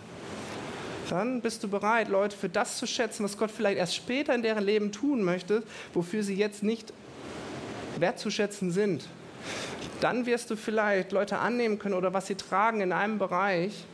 [1.10, 4.41] Dann bist du bereit, Leute für das zu schätzen, was Gott vielleicht erst später in
[4.41, 6.91] deren Leben tun möchte, wofür sie jetzt nicht
[7.97, 9.08] wertzuschätzen sind.
[10.01, 13.86] Dann wirst du vielleicht Leute annehmen können oder was sie tragen in einem Bereich,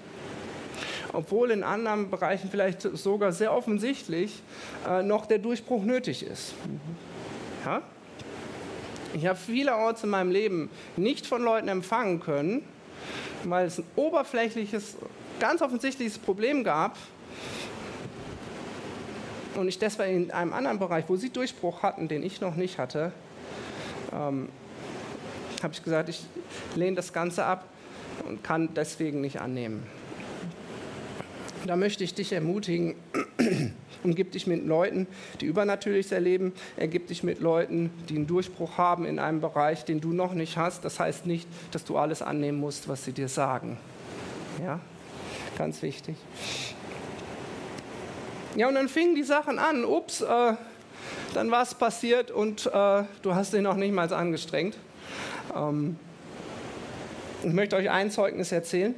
[1.14, 4.42] obwohl in anderen Bereichen vielleicht sogar sehr offensichtlich
[4.88, 6.56] äh, noch der Durchbruch nötig ist.
[7.64, 7.84] Ja?
[9.14, 12.64] Ich habe vielerorts in meinem Leben nicht von Leuten empfangen können,
[13.44, 14.96] weil es ein oberflächliches,
[15.40, 16.98] ganz offensichtliches Problem gab.
[19.56, 22.80] Und ich deswegen in einem anderen Bereich, wo sie Durchbruch hatten, den ich noch nicht
[22.80, 23.12] hatte,
[24.12, 24.50] ähm,
[25.62, 26.22] habe ich gesagt, ich
[26.76, 27.66] lehne das Ganze ab
[28.28, 29.86] und kann deswegen nicht annehmen.
[31.66, 32.96] Da möchte ich dich ermutigen,
[34.04, 35.08] umgib dich mit Leuten,
[35.40, 40.02] die Übernatürliches erleben, ergib dich mit Leuten, die einen Durchbruch haben in einem Bereich, den
[40.02, 40.84] du noch nicht hast.
[40.84, 43.78] Das heißt nicht, dass du alles annehmen musst, was sie dir sagen.
[44.62, 44.82] Ja,
[45.58, 46.18] ganz wichtig.
[48.58, 49.86] Ja, und dann fingen die Sachen an.
[49.86, 50.54] Ups, äh,
[51.34, 54.78] dann war es passiert und äh, du hast dich noch nicht mal angestrengt.
[55.56, 55.98] Ähm,
[57.44, 58.96] Ich möchte euch ein Zeugnis erzählen.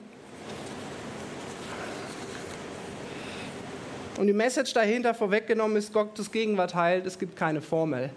[4.18, 8.10] Und die Message dahinter vorweggenommen ist, Gottes Gegenwart heilt, es gibt keine Formel.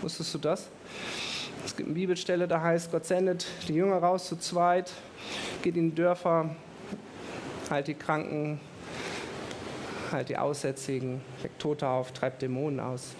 [0.00, 0.68] Wusstest du das?
[1.64, 4.92] Es gibt eine Bibelstelle, da heißt, Gott sendet die Jünger raus zu zweit,
[5.62, 6.54] geht in die Dörfer,
[7.70, 8.60] heilt die Kranken,
[10.12, 13.14] heilt die Aussätzigen, weckt Tote auf, treibt Dämonen aus.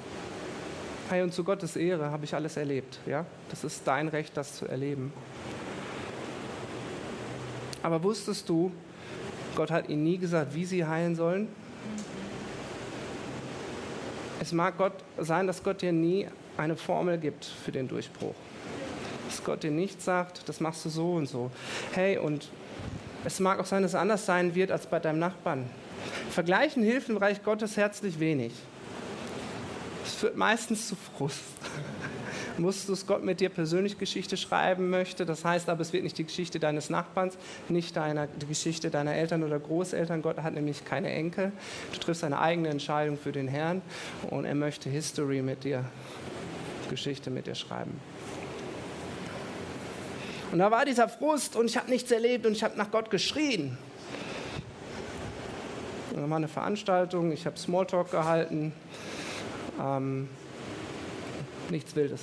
[1.09, 3.01] Hey, und zu Gottes Ehre habe ich alles erlebt.
[3.05, 3.27] Ja?
[3.51, 5.13] Das ist dein Recht, das zu erleben.
[7.83, 8.71] Aber wusstest du,
[9.57, 11.49] Gott hat ihnen nie gesagt, wie sie heilen sollen?
[14.41, 18.35] Es mag Gott sein, dass Gott dir nie eine Formel gibt für den Durchbruch.
[19.29, 21.51] Dass Gott dir nicht sagt, das machst du so und so.
[21.93, 22.49] Hey, und
[23.25, 25.71] es mag auch sein, dass es anders sein wird als bei deinem Nachbarn.
[26.31, 28.53] Vergleichen hilft im Reich Gottes herzlich wenig.
[30.05, 31.45] Es führt meistens zu Frust
[32.59, 35.27] musst du es Gott mit dir persönlich Geschichte schreiben möchte.
[35.27, 37.37] Das heißt aber, es wird nicht die Geschichte deines Nachbarns,
[37.69, 40.23] nicht deiner, die Geschichte deiner Eltern oder Großeltern.
[40.23, 41.53] Gott hat nämlich keine Enkel.
[41.93, 43.83] Du triffst eine eigene Entscheidung für den Herrn
[44.31, 45.85] und er möchte History mit dir,
[46.91, 48.01] Geschichte mit dir schreiben.
[50.53, 53.11] Und da war dieser Frust und ich habe nichts erlebt und ich habe nach Gott
[53.11, 53.79] geschrien.
[56.11, 58.75] Und dann war eine Veranstaltung, ich habe Smalltalk gehalten.
[59.81, 60.29] Ähm,
[61.71, 62.21] nichts Wildes.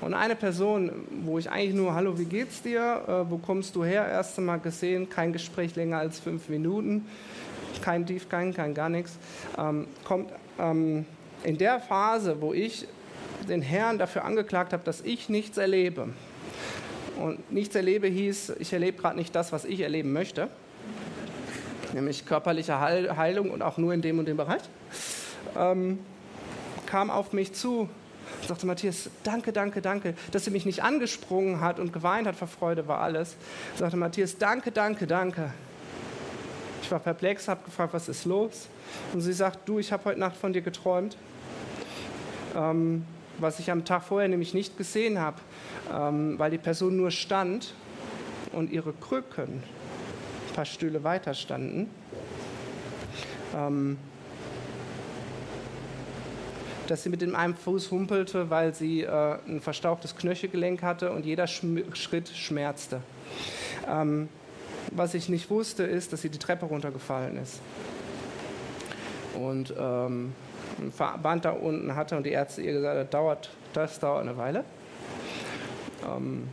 [0.00, 0.90] Und eine Person,
[1.24, 3.02] wo ich eigentlich nur, hallo, wie geht's dir?
[3.06, 4.06] Äh, wo kommst du her?
[4.08, 7.06] Erst einmal gesehen, kein Gespräch länger als fünf Minuten,
[7.82, 9.18] kein Tiefgang, kein gar nichts,
[9.58, 11.04] ähm, kommt ähm,
[11.44, 12.86] in der Phase, wo ich
[13.48, 16.08] den Herrn dafür angeklagt habe, dass ich nichts erlebe.
[17.18, 20.48] Und nichts erlebe hieß, ich erlebe gerade nicht das, was ich erleben möchte,
[21.92, 24.62] nämlich körperliche Heilung und auch nur in dem und dem Bereich,
[25.58, 25.98] ähm,
[26.86, 27.90] kam auf mich zu
[28.46, 32.48] sagte Matthias, danke, danke, danke, dass sie mich nicht angesprungen hat und geweint hat vor
[32.48, 33.36] Freude, war alles.
[33.76, 35.52] Sagte Matthias, danke, danke, danke.
[36.82, 38.68] Ich war perplex, habe gefragt, was ist los?
[39.12, 41.16] Und sie sagt, du, ich habe heute Nacht von dir geträumt,
[42.56, 43.04] ähm,
[43.38, 45.38] was ich am Tag vorher nämlich nicht gesehen habe,
[45.92, 47.74] ähm, weil die Person nur stand
[48.52, 49.62] und ihre Krücken
[50.48, 51.88] ein paar Stühle weiter standen.
[53.56, 53.98] Ähm,
[56.90, 61.24] dass sie mit dem einen Fuß humpelte, weil sie äh, ein verstauchtes Knöchelgelenk hatte und
[61.24, 63.00] jeder Schm Schritt schmerzte.
[63.88, 64.28] Ähm,
[64.90, 67.60] was ich nicht wusste, ist, dass sie die Treppe runtergefallen ist.
[69.34, 70.32] Und ähm,
[70.80, 74.36] ein Verband da unten hatte und die Ärzte ihr gesagt, das dauert, das dauert eine
[74.36, 74.64] Weile.
[76.04, 76.48] Ähm,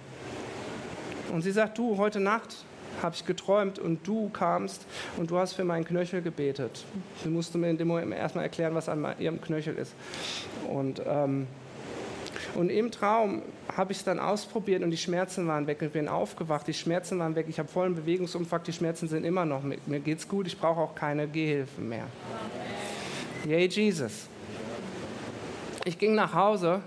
[1.33, 2.57] und sie sagt, du, heute Nacht
[3.01, 4.85] habe ich geträumt und du kamst
[5.17, 6.83] und du hast für meinen Knöchel gebetet.
[7.23, 9.93] Sie musste mir in dem Moment erstmal erklären, was an ihrem Knöchel ist.
[10.69, 11.47] Und, ähm,
[12.55, 13.41] und im Traum
[13.75, 15.81] habe ich es dann ausprobiert und die Schmerzen waren weg.
[15.81, 17.45] Ich bin aufgewacht, die Schmerzen waren weg.
[17.49, 19.87] Ich habe vollen Bewegungsumfang, die Schmerzen sind immer noch mit.
[19.87, 22.07] Mir geht's gut, ich brauche auch keine Gehhilfe mehr.
[23.45, 24.27] Yay, Jesus.
[25.85, 26.81] Ich ging nach Hause.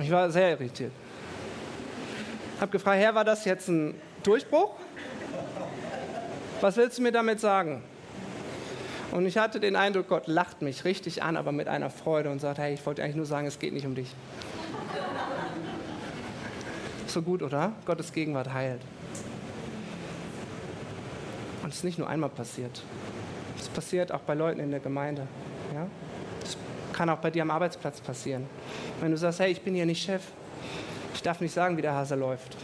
[0.00, 0.92] Ich war sehr irritiert.
[2.60, 3.94] Habe gefragt, Herr, war das jetzt ein
[4.26, 4.74] Durchbruch?
[6.60, 7.84] Was willst du mir damit sagen?
[9.12, 12.40] Und ich hatte den Eindruck, Gott lacht mich richtig an, aber mit einer Freude und
[12.40, 14.12] sagt, hey, ich wollte eigentlich nur sagen, es geht nicht um dich.
[17.06, 17.72] So gut, oder?
[17.84, 18.80] Gottes Gegenwart heilt.
[21.62, 22.82] Und es ist nicht nur einmal passiert.
[23.58, 25.28] Es passiert auch bei Leuten in der Gemeinde.
[25.72, 25.86] Ja?
[26.42, 26.56] Es
[26.92, 28.46] kann auch bei dir am Arbeitsplatz passieren.
[29.00, 30.22] Wenn du sagst, hey, ich bin hier nicht Chef,
[31.14, 32.56] ich darf nicht sagen, wie der Hase läuft.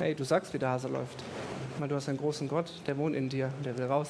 [0.00, 1.22] Hey, du sagst, wie der Hase läuft.
[1.78, 4.08] Weil du hast einen großen Gott, der wohnt in dir, der will raus.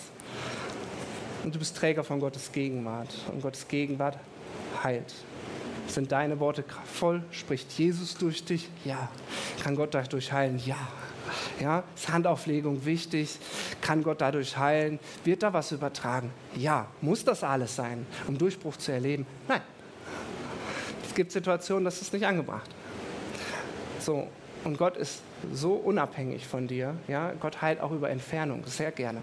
[1.45, 3.15] Und du bist Träger von Gottes Gegenwart.
[3.31, 4.19] Und Gottes Gegenwart
[4.83, 5.15] heilt.
[5.87, 7.23] Sind deine Worte kraftvoll?
[7.31, 8.71] Spricht Jesus durch dich?
[8.87, 9.11] Ja.
[9.63, 10.59] Kann Gott dadurch heilen?
[10.65, 10.79] Ja.
[11.61, 13.39] Ja, ist Handauflegung wichtig?
[13.83, 14.99] Kann Gott dadurch heilen?
[15.25, 16.31] Wird da was übertragen?
[16.57, 16.87] Ja.
[17.03, 19.27] Muss das alles sein, um Durchbruch zu erleben?
[19.49, 19.61] Nein.
[21.07, 22.71] Es gibt Situationen, das ist nicht angebracht.
[24.01, 24.29] So,
[24.65, 25.23] und Gott ist
[25.53, 26.95] so unabhängig von dir.
[27.07, 27.33] Ja?
[27.39, 29.21] Gott heilt auch über Entfernung, sehr gerne.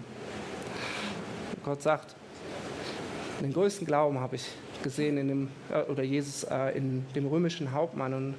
[1.64, 2.14] Gott sagt,
[3.40, 4.48] den größten Glauben habe ich
[4.82, 8.14] gesehen in dem, äh, oder Jesus äh, in dem römischen Hauptmann.
[8.14, 8.34] Und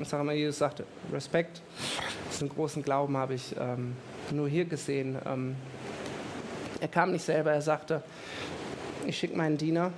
[0.00, 1.60] ich sage mal, Jesus sagte, Respekt,
[2.30, 3.96] diesen großen Glauben habe ich ähm,
[4.30, 5.18] nur hier gesehen.
[5.26, 5.56] Ähm,
[6.80, 8.02] er kam nicht selber, er sagte,
[9.06, 9.92] ich schicke meinen Diener,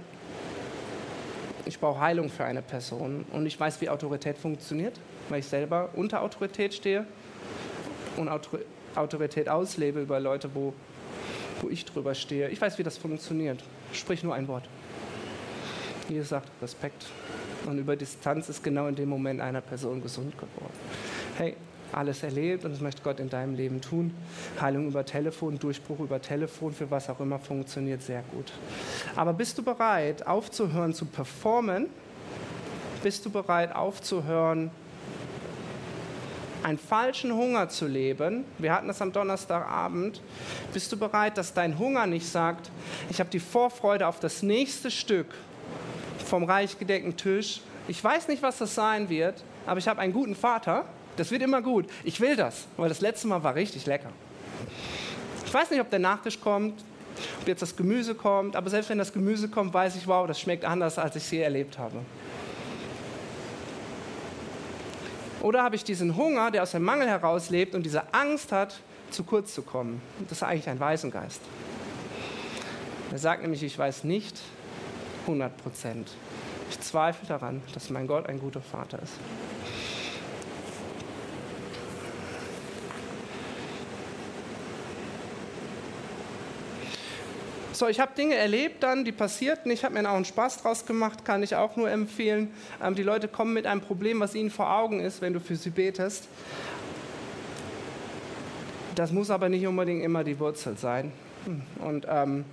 [1.66, 4.98] ich brauche Heilung für eine Person und ich weiß, wie Autorität funktioniert
[5.30, 7.06] weil ich selber unter Autorität stehe
[8.16, 8.28] und
[8.94, 10.74] Autorität auslebe über Leute, wo,
[11.60, 12.48] wo ich drüber stehe.
[12.48, 13.62] Ich weiß, wie das funktioniert.
[13.92, 14.68] Sprich nur ein Wort.
[16.08, 17.06] Jesus sagt Respekt.
[17.66, 20.74] Und über Distanz ist genau in dem Moment einer Person gesund geworden.
[21.36, 21.56] hey,
[21.92, 24.14] alles erlebt und das möchte Gott in deinem Leben tun.
[24.60, 28.52] Heilung über Telefon, Durchbruch über Telefon, für was auch immer funktioniert sehr gut.
[29.16, 31.86] Aber bist du bereit, aufzuhören zu performen?
[33.02, 34.70] Bist du bereit, aufzuhören,
[36.62, 38.44] einen falschen Hunger zu leben?
[38.58, 40.20] Wir hatten das am Donnerstagabend.
[40.72, 42.70] Bist du bereit, dass dein Hunger nicht sagt,
[43.10, 45.28] ich habe die Vorfreude auf das nächste Stück
[46.24, 47.60] vom reich gedeckten Tisch.
[47.88, 50.84] Ich weiß nicht, was das sein wird, aber ich habe einen guten Vater
[51.20, 51.86] das wird immer gut.
[52.02, 54.08] Ich will das, weil das letzte Mal war richtig lecker.
[55.44, 56.82] Ich weiß nicht, ob der Nachtisch kommt,
[57.42, 60.40] ob jetzt das Gemüse kommt, aber selbst wenn das Gemüse kommt, weiß ich, wow, das
[60.40, 61.96] schmeckt anders, als ich es je erlebt habe.
[65.40, 68.80] Oder habe ich diesen Hunger, der aus dem Mangel heraus lebt und diese Angst hat,
[69.10, 70.02] zu kurz zu kommen?
[70.28, 71.40] Das ist eigentlich ein Waisengeist.
[73.10, 74.38] Er sagt nämlich, ich weiß nicht
[75.22, 76.10] 100 Prozent.
[76.68, 79.14] Ich zweifle daran, dass mein Gott ein guter Vater ist.
[87.80, 89.72] So, ich habe Dinge erlebt dann, die passierten.
[89.72, 92.52] Ich habe mir auch einen Spaß draus gemacht, kann ich auch nur empfehlen.
[92.84, 95.56] Ähm, die Leute kommen mit einem Problem, was ihnen vor Augen ist, wenn du für
[95.56, 96.28] sie betest.
[98.94, 101.10] Das muss aber nicht unbedingt immer die Wurzel sein.
[101.78, 102.44] Und ähm,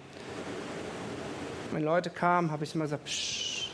[1.74, 3.72] wenn Leute kamen, habe ich immer gesagt, Psch,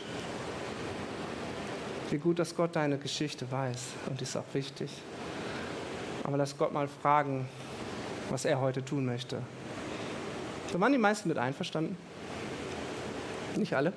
[2.10, 3.80] wie gut, dass Gott deine Geschichte weiß.
[4.10, 4.90] Und ist auch wichtig.
[6.24, 7.46] Aber lass Gott mal fragen,
[8.28, 9.40] was er heute tun möchte.
[10.74, 11.96] Da waren die meisten mit einverstanden.
[13.54, 13.92] Nicht alle.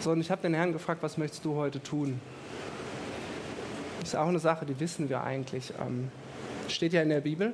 [0.00, 2.18] So, und ich habe den Herrn gefragt, was möchtest du heute tun?
[4.02, 5.74] Ist auch eine Sache, die wissen wir eigentlich.
[5.78, 6.10] Ähm,
[6.68, 7.52] steht ja in der Bibel.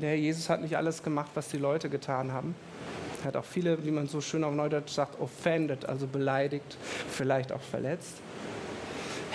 [0.00, 2.54] Der Herr Jesus hat nicht alles gemacht, was die Leute getan haben.
[3.22, 6.78] Er hat auch viele, wie man so schön auf Neudeutsch sagt, offended, also beleidigt,
[7.10, 8.22] vielleicht auch verletzt.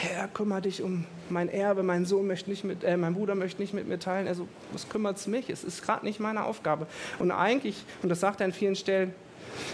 [0.01, 3.61] Herr, kümmere dich um mein Erbe, mein Sohn möchte nicht mit, äh, mein Bruder möchte
[3.61, 4.27] nicht mit mir teilen.
[4.27, 5.47] Also, was kümmert es mich?
[5.51, 6.87] Es ist gerade nicht meine Aufgabe.
[7.19, 9.13] Und eigentlich, und das sagt er an vielen Stellen,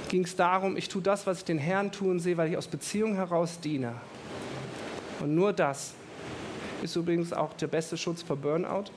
[0.09, 2.67] ging es darum, ich tue das, was ich den Herrn tun sehe, weil ich aus
[2.67, 3.93] Beziehung heraus diene.
[5.21, 5.93] Und nur das
[6.83, 8.91] ist übrigens auch der beste Schutz vor Burnout.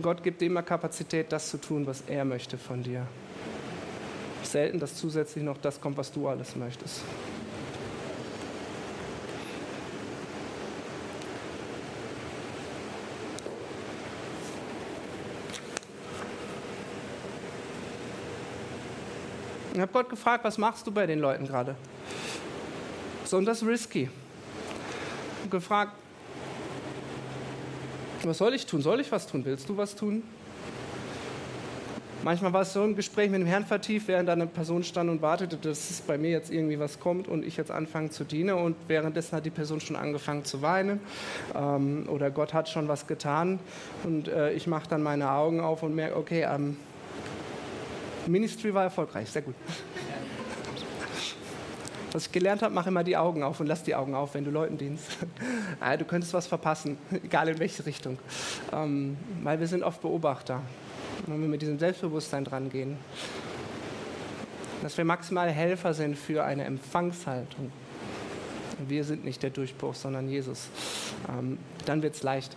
[0.00, 3.08] Gott gibt dir immer Kapazität, das zu tun, was er möchte von dir
[4.52, 7.00] selten, dass zusätzlich noch das kommt, was du alles möchtest.
[19.74, 21.74] Ich habe Gott gefragt, was machst du bei den Leuten gerade?
[23.24, 24.10] So, und das ist risky.
[25.44, 25.92] Ich gefragt,
[28.22, 28.82] was soll ich tun?
[28.82, 29.44] Soll ich was tun?
[29.44, 30.22] Willst du was tun?
[32.24, 35.10] Manchmal war es so ein Gespräch mit dem Herrn vertieft, während da eine Person stand
[35.10, 38.54] und wartete, dass bei mir jetzt irgendwie was kommt und ich jetzt anfange zu dienen.
[38.54, 41.00] Und währenddessen hat die Person schon angefangen zu weinen
[41.56, 43.58] ähm, oder Gott hat schon was getan.
[44.04, 46.76] Und äh, ich mache dann meine Augen auf und merke, okay, ähm,
[48.28, 49.56] Ministry war erfolgreich, sehr gut.
[52.12, 54.44] Was ich gelernt habe, mach immer die Augen auf und lass die Augen auf, wenn
[54.44, 55.16] du Leuten dienst.
[55.98, 58.18] du könntest was verpassen, egal in welche Richtung.
[58.70, 60.60] Ähm, weil wir sind oft Beobachter
[61.26, 62.96] wenn wir mit diesem Selbstbewusstsein dran gehen,
[64.82, 67.70] dass wir maximale Helfer sind für eine Empfangshaltung.
[68.88, 70.68] Wir sind nicht der Durchbruch, sondern Jesus.
[71.28, 72.56] Ähm, dann wird es leicht.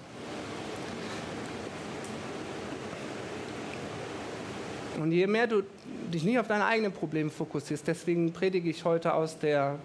[4.99, 5.61] Und je mehr du
[6.11, 9.77] dich nicht auf deine eigenen Probleme fokussierst, deswegen predige ich heute aus der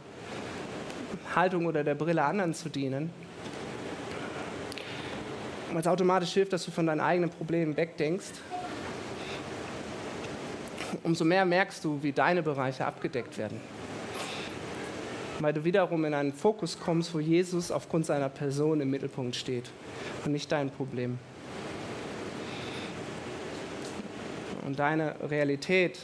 [1.35, 3.11] Haltung oder der Brille anderen zu dienen,
[5.73, 8.33] weil es automatisch hilft, dass du von deinen eigenen Problemen wegdenkst
[11.03, 13.61] umso mehr merkst du, wie deine Bereiche abgedeckt werden.
[15.39, 19.71] Weil du wiederum in einen Fokus kommst, wo Jesus aufgrund seiner Person im Mittelpunkt steht
[20.25, 21.19] und nicht dein Problem.
[24.67, 25.99] Und deine Realität,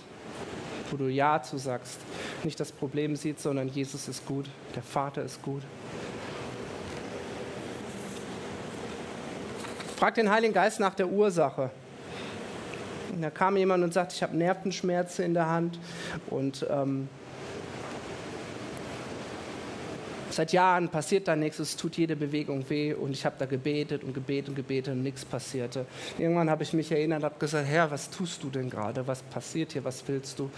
[0.90, 2.00] wo du Ja zu sagst,
[2.42, 5.62] nicht das Problem sieht, sondern Jesus ist gut, der Vater ist gut.
[9.96, 11.70] Frag den Heiligen Geist nach der Ursache.
[13.20, 15.78] Da kam jemand und sagte, ich habe Nervenschmerzen in der Hand
[16.28, 17.08] und ähm,
[20.36, 24.04] seit Jahren passiert da nichts, es tut jede Bewegung weh und ich habe da gebetet
[24.04, 25.86] und gebetet und gebetet und nichts passierte.
[26.18, 29.06] Irgendwann habe ich mich erinnert und habe gesagt, Herr, was tust du denn gerade?
[29.06, 29.84] Was passiert hier?
[29.84, 30.50] Was willst du?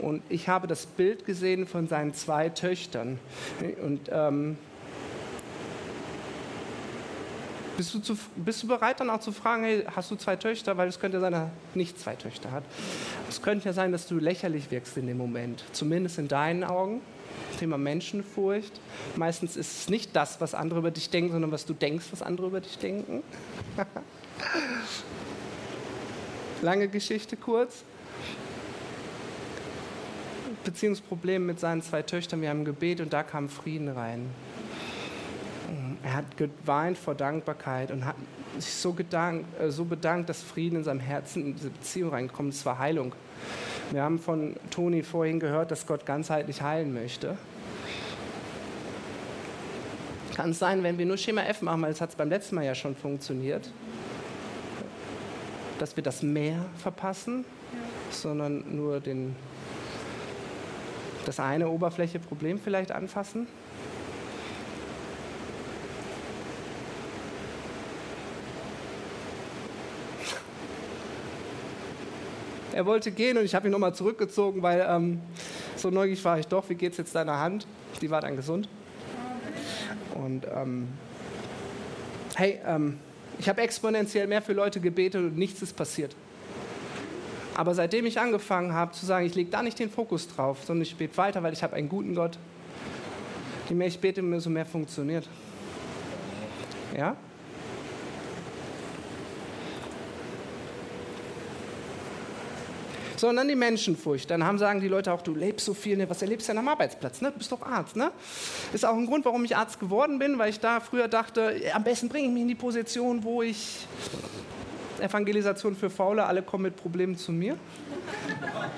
[0.00, 3.18] Und ich habe das Bild gesehen von seinen zwei Töchtern
[3.82, 4.56] und ähm,
[7.80, 10.76] Bist du, zu, bist du bereit dann auch zu fragen, hey, hast du zwei Töchter?
[10.76, 12.62] Weil es könnte sein, dass er nicht zwei Töchter hat.
[13.26, 17.00] Es könnte ja sein, dass du lächerlich wirkst in dem Moment, zumindest in deinen Augen.
[17.58, 18.78] Thema Menschenfurcht.
[19.16, 22.20] Meistens ist es nicht das, was andere über dich denken, sondern was du denkst, was
[22.20, 23.22] andere über dich denken.
[26.60, 27.84] Lange Geschichte kurz.
[30.64, 32.42] Beziehungsproblem mit seinen zwei Töchtern.
[32.42, 34.28] Wir haben Gebet und da kam Frieden rein.
[36.02, 38.16] Er hat geweint vor Dankbarkeit und hat
[38.58, 42.54] sich so, gedankt, äh, so bedankt, dass Frieden in seinem Herzen in diese Beziehung reinkommt.
[42.54, 43.14] Es war Heilung.
[43.90, 47.36] Wir haben von Toni vorhin gehört, dass Gott ganzheitlich heilen möchte.
[50.34, 52.54] Kann es sein, wenn wir nur Schema F machen, weil es hat es beim letzten
[52.54, 53.70] Mal ja schon funktioniert,
[55.78, 57.44] dass wir das mehr verpassen,
[58.10, 59.34] sondern nur den,
[61.26, 63.48] das eine Oberfläche Problem vielleicht anfassen?
[72.80, 75.20] Er wollte gehen und ich habe ihn nochmal zurückgezogen, weil ähm,
[75.76, 76.70] so neugierig war ich doch.
[76.70, 77.66] Wie geht es jetzt deiner Hand?
[78.00, 78.70] Die war dann gesund.
[80.14, 80.88] Und ähm,
[82.36, 82.98] hey, ähm,
[83.38, 86.16] ich habe exponentiell mehr für Leute gebetet und nichts ist passiert.
[87.54, 90.80] Aber seitdem ich angefangen habe zu sagen, ich lege da nicht den Fokus drauf, sondern
[90.84, 92.38] ich bete weiter, weil ich habe einen guten Gott.
[93.68, 95.28] Je mehr ich bete, umso mehr funktioniert.
[96.96, 97.14] Ja?
[103.20, 104.30] Sondern die Menschenfurcht.
[104.30, 106.08] Dann haben, sagen die Leute auch, du lebst so viel, ne?
[106.08, 107.20] was erlebst du denn am Arbeitsplatz?
[107.20, 107.30] Ne?
[107.30, 107.94] Du bist doch Arzt.
[107.94, 108.10] Ne?
[108.72, 111.84] Ist auch ein Grund, warum ich Arzt geworden bin, weil ich da früher dachte, am
[111.84, 113.86] besten bringe ich mich in die Position, wo ich
[115.00, 117.56] Evangelisation für Faule, alle kommen mit Problemen zu mir.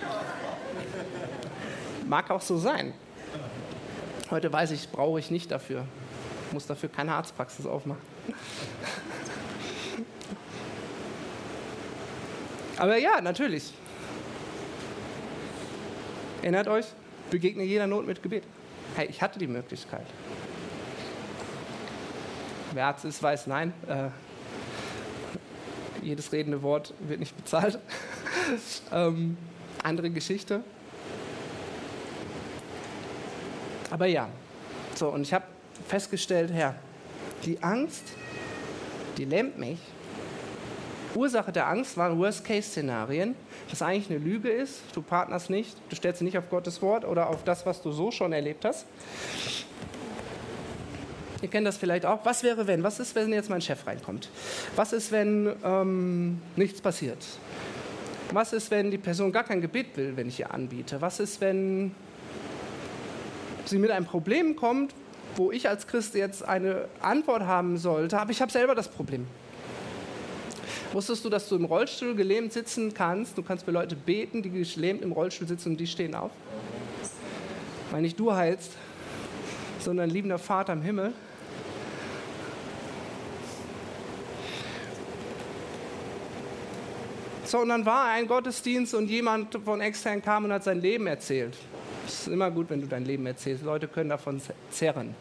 [2.06, 2.92] Mag auch so sein.
[4.30, 5.84] Heute weiß ich, brauche ich nicht dafür.
[6.52, 8.02] Muss dafür keine Arztpraxis aufmachen.
[12.78, 13.74] Aber ja, natürlich.
[16.42, 16.86] Erinnert euch?
[17.30, 18.42] Begegne jeder Not mit Gebet.
[18.96, 20.06] Hey, ich hatte die Möglichkeit.
[22.74, 23.72] Wer Arzt ist, weiß nein.
[23.86, 24.08] Äh,
[26.04, 27.78] jedes redende Wort wird nicht bezahlt.
[28.92, 29.38] ähm,
[29.84, 30.64] andere Geschichte.
[33.90, 34.28] Aber ja,
[34.96, 35.44] so, und ich habe
[35.86, 36.74] festgestellt, Herr,
[37.44, 38.02] die Angst,
[39.16, 39.78] die lähmt mich.
[41.14, 43.34] Ursache der Angst waren Worst-Case-Szenarien,
[43.70, 44.80] das eigentlich eine Lüge ist.
[44.94, 47.92] Du partnerst nicht, du stellst dich nicht auf Gottes Wort oder auf das, was du
[47.92, 48.86] so schon erlebt hast.
[51.42, 52.24] Ihr kennt das vielleicht auch.
[52.24, 52.84] Was wäre, wenn?
[52.84, 54.28] Was ist, wenn jetzt mein Chef reinkommt?
[54.76, 57.18] Was ist, wenn ähm, nichts passiert?
[58.32, 61.00] Was ist, wenn die Person gar kein Gebet will, wenn ich ihr anbiete?
[61.00, 61.94] Was ist, wenn
[63.64, 64.94] sie mit einem Problem kommt,
[65.36, 69.26] wo ich als Christ jetzt eine Antwort haben sollte, aber ich habe selber das Problem?
[70.92, 73.38] Wusstest du, dass du im Rollstuhl gelähmt sitzen kannst?
[73.38, 76.30] Du kannst für Leute beten, die gelähmt im Rollstuhl sitzen und die stehen auf.
[77.90, 78.72] Weil nicht du heilst,
[79.78, 81.14] sondern liebender Vater im Himmel.
[87.44, 91.06] So, und dann war ein Gottesdienst und jemand von extern kam und hat sein Leben
[91.06, 91.56] erzählt.
[92.06, 93.64] Es ist immer gut, wenn du dein Leben erzählst.
[93.64, 94.40] Leute können davon
[94.70, 95.14] zerren.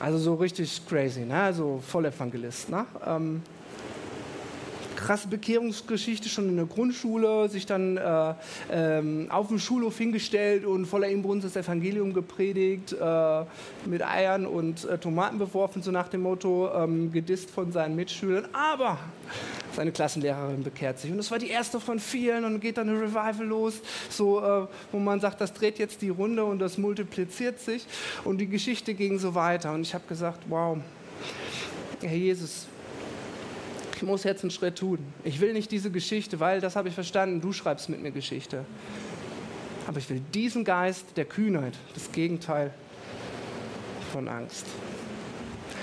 [0.00, 1.52] Also so richtig crazy, ne?
[1.52, 2.70] so Vollevangelist.
[2.70, 2.86] Ne?
[3.04, 3.42] Ähm,
[4.98, 8.34] krasse Bekehrungsgeschichte schon in der Grundschule, sich dann äh,
[8.70, 13.44] ähm, auf dem Schulhof hingestellt und voller Inbrunst das Evangelium gepredigt, äh,
[13.86, 18.48] mit Eiern und äh, Tomaten beworfen, so nach dem Motto, ähm, gedisst von seinen Mitschülern.
[18.52, 18.98] Aber
[19.76, 21.12] seine Klassenlehrerin bekehrt sich.
[21.12, 23.74] Und das war die erste von vielen und geht dann eine Revival los,
[24.10, 27.86] so, äh, wo man sagt, das dreht jetzt die Runde und das multipliziert sich.
[28.24, 29.72] Und die Geschichte ging so weiter.
[29.72, 30.76] Und ich habe gesagt, wow,
[32.02, 32.66] Herr Jesus,
[33.98, 35.00] ich muss jetzt einen Schritt tun.
[35.24, 38.64] Ich will nicht diese Geschichte, weil das habe ich verstanden, du schreibst mit mir Geschichte.
[39.88, 42.72] Aber ich will diesen Geist der Kühnheit, das Gegenteil
[44.12, 44.66] von Angst.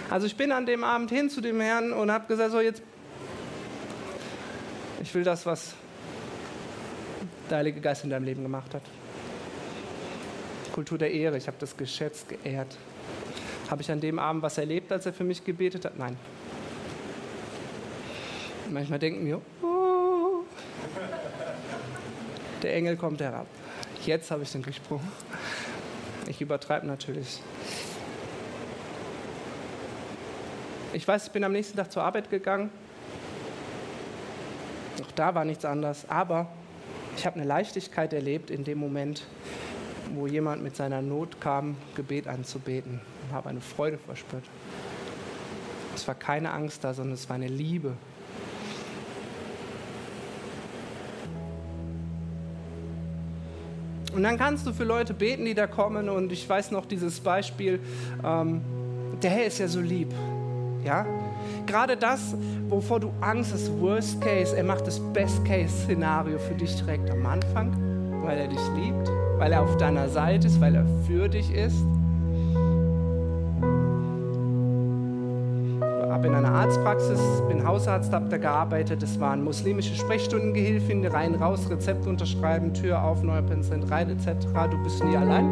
[0.09, 2.82] Also ich bin an dem Abend hin zu dem Herrn und habe gesagt, so jetzt
[5.01, 5.74] ich will das, was
[7.49, 8.84] der Heilige Geist in deinem Leben gemacht hat.
[10.72, 12.78] Kultur der Ehre, ich habe das geschätzt, geehrt.
[13.70, 15.99] Habe ich an dem Abend was erlebt, als er für mich gebetet hat?
[15.99, 16.16] Nein.
[18.70, 20.43] Manchmal denken wir, oh,
[22.61, 23.47] der Engel kommt herab.
[24.05, 25.01] Jetzt habe ich den Durchbruch.
[26.28, 27.41] Ich übertreibe natürlich.
[30.93, 32.72] Ich weiß, ich bin am nächsten Tag zur Arbeit gegangen
[35.01, 36.09] auch da war nichts anders.
[36.09, 36.47] Aber
[37.18, 39.26] ich habe eine Leichtigkeit erlebt in dem Moment,
[40.13, 44.43] wo jemand mit seiner Not kam, Gebet anzubeten und habe eine Freude verspürt.
[45.95, 47.93] Es war keine Angst da, sondern es war eine Liebe.
[54.16, 56.07] Und dann kannst du für Leute beten, die da kommen.
[56.07, 57.80] Und ich weiß noch dieses Beispiel,
[58.24, 58.61] ähm,
[59.22, 60.13] der Herr ist ja so lieb.
[60.86, 61.05] Ja?
[61.66, 62.34] Gerade das,
[62.70, 67.09] wovor du Angst hast, Worst Case, er macht das Best Case Szenario für dich direkt
[67.11, 67.76] am Anfang,
[68.24, 71.76] weil er dich liebt, weil er auf deiner Seite ist, weil er für dich ist.
[76.66, 79.03] Arztpraxis, bin Hausarzt, habe da gearbeitet.
[79.03, 84.47] Es waren muslimische Sprechstundengehilfen, rein, raus, Rezept unterschreiben, Tür auf, neuer Patient rein, etc.
[84.72, 85.45] Du bist nie allein.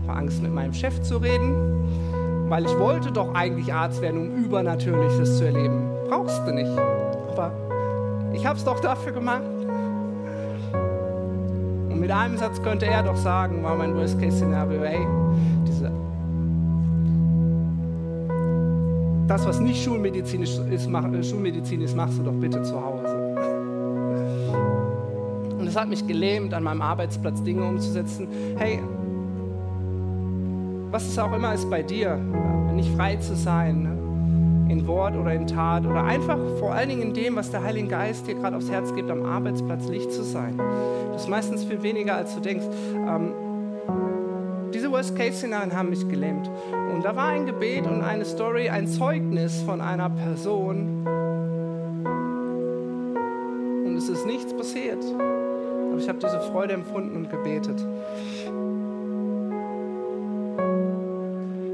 [0.00, 1.88] Ich habe Angst, mit meinem Chef zu reden,
[2.48, 5.82] weil ich wollte doch eigentlich Arzt werden, um Übernatürliches zu erleben.
[6.08, 6.70] Brauchst du nicht.
[7.32, 7.50] Aber
[8.32, 9.42] ich habe es doch dafür gemacht.
[11.90, 15.04] Und mit einem Satz könnte er doch sagen, war mein Worst-Case-Szenario, ey,
[19.28, 23.16] das, was nicht schulmedizinisch ist, mach, äh, Schulmedizin ist, machst du doch bitte zu Hause.
[25.58, 28.26] Und es hat mich gelähmt, an meinem Arbeitsplatz Dinge umzusetzen.
[28.56, 28.80] Hey,
[30.90, 32.16] was es auch immer ist bei dir,
[32.74, 34.72] nicht frei zu sein, ne?
[34.72, 37.88] in Wort oder in Tat oder einfach vor allen Dingen in dem, was der Heilige
[37.88, 40.58] Geist dir gerade aufs Herz gibt, am Arbeitsplatz Licht zu sein.
[41.12, 42.66] Das ist meistens viel weniger, als du denkst.
[42.94, 43.32] Ähm,
[44.98, 46.50] Worst-Case-Szenarien haben mich gelähmt.
[46.92, 51.06] Und da war ein Gebet und eine Story, ein Zeugnis von einer Person.
[53.86, 54.98] Und es ist nichts passiert.
[55.04, 57.80] Aber ich habe diese Freude empfunden und gebetet.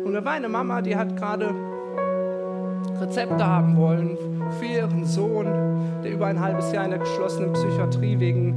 [0.05, 1.55] Und da war eine Mama, die hat gerade
[3.01, 4.19] Rezepte haben wollen
[4.59, 5.47] für ihren Sohn,
[6.05, 8.55] der über ein halbes Jahr in der geschlossenen Psychiatrie wegen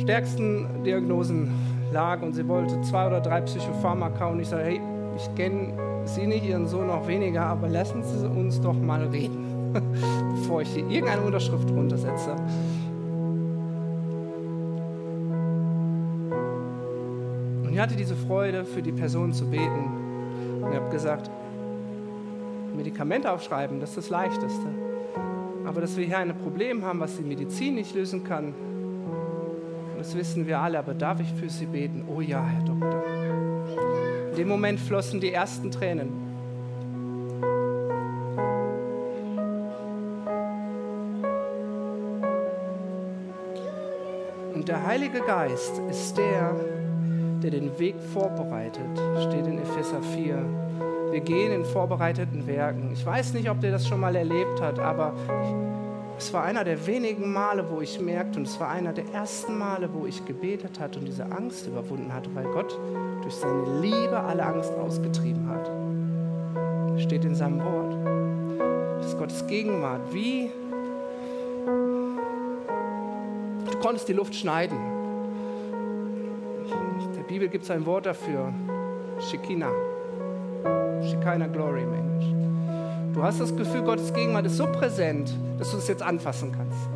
[0.00, 1.50] stärksten Diagnosen
[1.92, 4.80] lag und sie wollte zwei oder drei Psychopharmaka und ich sage, hey,
[5.16, 5.72] ich kenne
[6.04, 9.72] Sie nicht, Ihren Sohn noch weniger, aber lassen Sie uns doch mal reden,
[10.30, 12.34] bevor ich hier irgendeine Unterschrift runtersetze.
[17.62, 20.62] Und ich hatte diese Freude, für die Person zu beten.
[20.62, 21.30] Und ich habe gesagt,
[22.74, 24.66] Medikamente aufschreiben, das ist das Leichteste.
[25.66, 28.54] Aber dass wir hier ein Problem haben, was die Medizin nicht lösen kann,
[29.98, 32.04] das wissen wir alle, aber darf ich für Sie beten?
[32.08, 33.02] Oh ja, Herr Doktor.
[34.30, 36.12] In dem Moment flossen die ersten Tränen.
[44.54, 46.54] Und der Heilige Geist ist der,
[47.42, 48.82] der den Weg vorbereitet,
[49.20, 50.44] steht in Epheser 4.
[51.10, 52.92] Wir gehen in vorbereiteten Werken.
[52.92, 55.14] Ich weiß nicht, ob der das schon mal erlebt hat, aber
[56.18, 59.56] es war einer der wenigen Male, wo ich merkte, und es war einer der ersten
[59.56, 62.76] Male, wo ich gebetet hatte und diese Angst überwunden hatte, weil Gott
[63.22, 65.70] durch seine Liebe alle Angst ausgetrieben hat.
[67.00, 68.98] Steht in seinem Wort.
[68.98, 70.12] Das ist Gottes Gegenwart.
[70.12, 70.50] Wie
[73.70, 74.76] du konntest die Luft schneiden.
[76.66, 78.52] In der Bibel gibt es ein Wort dafür.
[79.20, 79.70] Shekinah.
[81.00, 82.34] Shekinah Glory im Englisch.
[83.14, 86.88] Du hast das Gefühl, Gottes Gegenwart ist so präsent, dass du es jetzt anfassen kannst.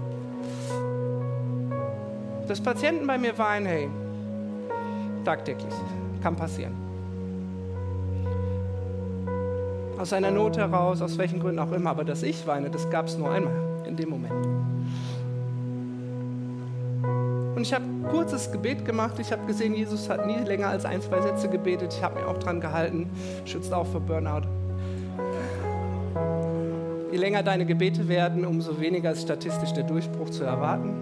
[2.49, 3.89] Dass Patienten bei mir weinen, hey,
[5.25, 5.75] tagtäglich,
[6.23, 6.75] kann passieren.
[9.99, 13.07] Aus einer Not heraus, aus welchen Gründen auch immer, aber dass ich weine, das gab
[13.07, 13.55] es nur einmal
[13.87, 14.33] in dem Moment.
[17.55, 19.19] Und ich habe kurzes Gebet gemacht.
[19.21, 21.95] Ich habe gesehen, Jesus hat nie länger als ein, zwei Sätze gebetet.
[21.97, 23.09] Ich habe mir auch dran gehalten.
[23.45, 24.62] Schützt auch vor Burnout.
[27.13, 30.95] Je länger deine Gebete werden, umso weniger ist statistisch der Durchbruch zu erwarten.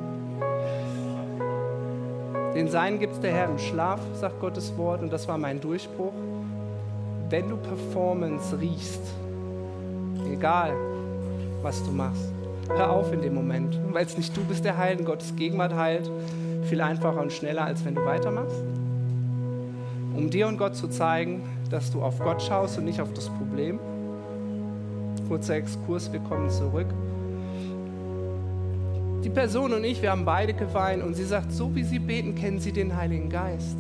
[2.53, 5.61] Den Sein gibt es der Herr im Schlaf, sagt Gottes Wort, und das war mein
[5.61, 6.13] Durchbruch.
[7.29, 9.03] Wenn du Performance riechst,
[10.33, 10.73] egal
[11.63, 12.33] was du machst,
[12.69, 16.11] hör auf in dem Moment, weil es nicht du bist, der heilt, Gottes Gegenwart heilt,
[16.65, 18.65] viel einfacher und schneller, als wenn du weitermachst.
[20.17, 23.29] Um dir und Gott zu zeigen, dass du auf Gott schaust und nicht auf das
[23.29, 23.79] Problem
[25.31, 26.89] kurzer Exkurs, wir kommen zurück.
[29.23, 32.35] Die Person und ich, wir haben beide geweint und sie sagt, so wie sie beten,
[32.35, 33.77] kennen sie den Heiligen Geist.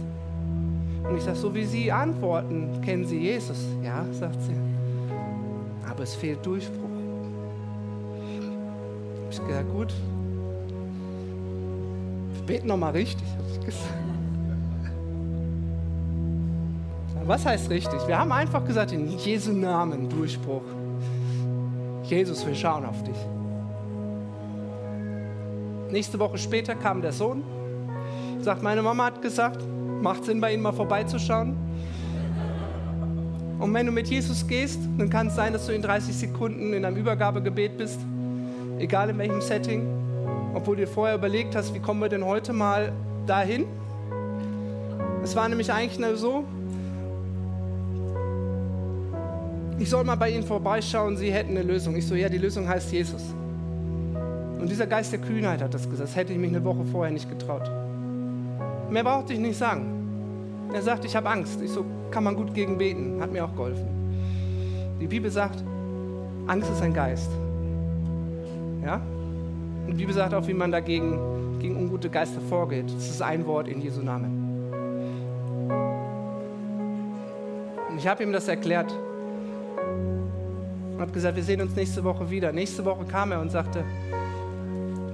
[1.03, 3.66] Und ich sage, so wie sie antworten, kennen sie Jesus.
[3.82, 4.55] Ja, sagt sie.
[5.90, 6.88] Aber es fehlt Durchbruch.
[9.28, 9.92] Ich gesagt, gut,
[12.32, 13.94] wir beten nochmal richtig, habe ich gesagt.
[17.24, 18.07] Was heißt richtig?
[18.07, 20.62] Wir haben einfach gesagt, in Jesu Namen Durchbruch.
[22.11, 23.17] Jesus, wir schauen auf dich.
[25.93, 27.45] Nächste Woche später kam der Sohn,
[28.41, 29.61] sagt, meine Mama hat gesagt,
[30.03, 31.57] macht Sinn, bei Ihnen mal vorbeizuschauen.
[33.61, 36.73] Und wenn du mit Jesus gehst, dann kann es sein, dass du in 30 Sekunden
[36.73, 38.01] in einem Übergabegebet bist,
[38.81, 39.87] egal in welchem Setting,
[40.53, 42.93] obwohl du dir vorher überlegt hast, wie kommen wir denn heute mal
[43.27, 43.67] dahin?
[45.23, 46.45] Es war nämlich eigentlich nur so,
[49.81, 51.97] ich soll mal bei ihnen vorbeischauen, sie hätten eine Lösung.
[51.97, 53.22] Ich so, ja, die Lösung heißt Jesus.
[54.61, 56.11] Und dieser Geist der Kühnheit hat das gesagt.
[56.11, 57.70] Das hätte ich mich eine Woche vorher nicht getraut.
[58.91, 60.68] Mehr brauchte ich nicht sagen.
[60.74, 61.62] Er sagt, ich habe Angst.
[61.62, 63.22] Ich so, kann man gut gegen beten.
[63.22, 63.89] Hat mir auch geholfen.
[65.01, 65.64] Die Bibel sagt,
[66.47, 67.31] Angst ist ein Geist.
[68.85, 69.01] Ja?
[69.87, 72.85] Und die Bibel sagt auch, wie man dagegen gegen ungute Geister vorgeht.
[72.95, 74.31] Das ist ein Wort in Jesu Namen.
[77.89, 78.95] Und ich habe ihm das erklärt.
[80.93, 82.53] Und habe gesagt, wir sehen uns nächste Woche wieder.
[82.53, 83.84] Nächste Woche kam er und sagte,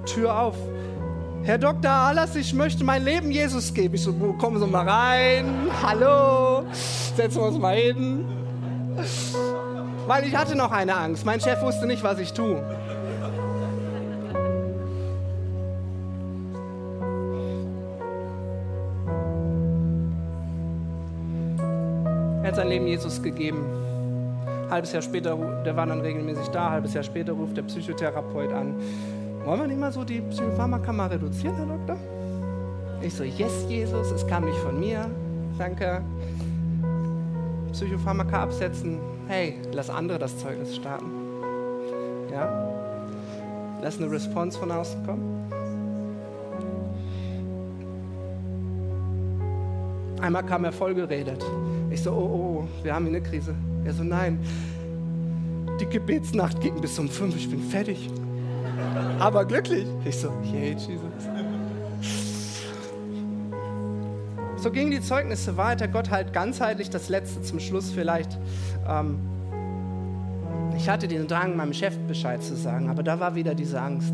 [0.06, 0.56] Tür auf,
[1.46, 1.90] Herr Dr.
[1.90, 3.94] Alas, ich möchte mein Leben Jesus geben.
[3.94, 5.68] Ich so, kommen Sie mal rein.
[5.80, 6.64] Hallo.
[6.72, 8.24] Setzen wir uns mal hin.
[10.08, 11.24] Weil ich hatte noch eine Angst.
[11.24, 12.60] Mein Chef wusste nicht, was ich tue.
[22.42, 23.85] Er hat sein Leben Jesus gegeben.
[24.70, 28.74] Halbes Jahr später, der war dann regelmäßig da, halbes Jahr später ruft der Psychotherapeut an
[29.46, 31.96] wollen wir nicht mal so die Psychopharmaka mal reduzieren, Herr Doktor?
[33.00, 35.08] Ich so, yes, Jesus, es kam nicht von mir.
[35.56, 36.02] Danke.
[37.70, 38.98] Psychopharmaka absetzen.
[39.28, 41.06] Hey, lass andere das Zeugnis starten.
[42.32, 42.48] Ja?
[43.80, 45.52] Lass eine Response von außen kommen.
[50.20, 51.44] Einmal kam er voll geredet.
[51.88, 53.54] Ich so, oh, oh, oh, wir haben hier eine Krise.
[53.86, 54.38] Er so, nein,
[55.80, 58.10] die Gebetsnacht ging bis um fünf, ich bin fertig
[59.18, 59.86] aber glücklich.
[60.04, 61.00] Ich so, yay, Jesus.
[64.56, 65.86] So gingen die Zeugnisse weiter.
[65.88, 68.38] Gott halt ganzheitlich das Letzte zum Schluss vielleicht.
[68.88, 69.18] Ähm,
[70.76, 74.12] ich hatte den Drang, meinem Chef Bescheid zu sagen, aber da war wieder diese Angst.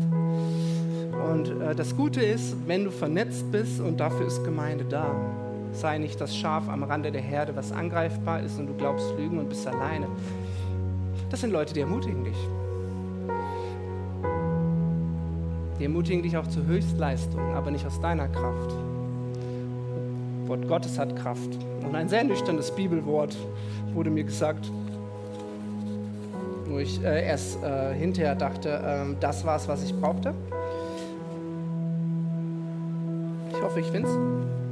[1.31, 5.15] Und äh, das Gute ist, wenn du vernetzt bist und dafür ist Gemeinde da,
[5.73, 9.39] sei nicht das Schaf am Rande der Herde, was angreifbar ist und du glaubst Lügen
[9.39, 10.07] und bist alleine.
[11.29, 12.37] Das sind Leute, die ermutigen dich.
[15.79, 18.75] Die ermutigen dich auch zur Höchstleistung, aber nicht aus deiner Kraft.
[20.45, 21.57] Wort Gottes hat Kraft.
[21.83, 23.35] Und ein sehr nüchternes Bibelwort
[23.93, 24.71] wurde mir gesagt,
[26.67, 30.33] wo ich äh, erst äh, hinterher dachte, äh, das war es, was ich brauchte.
[33.51, 34.62] Ich hoffe, ich finde es.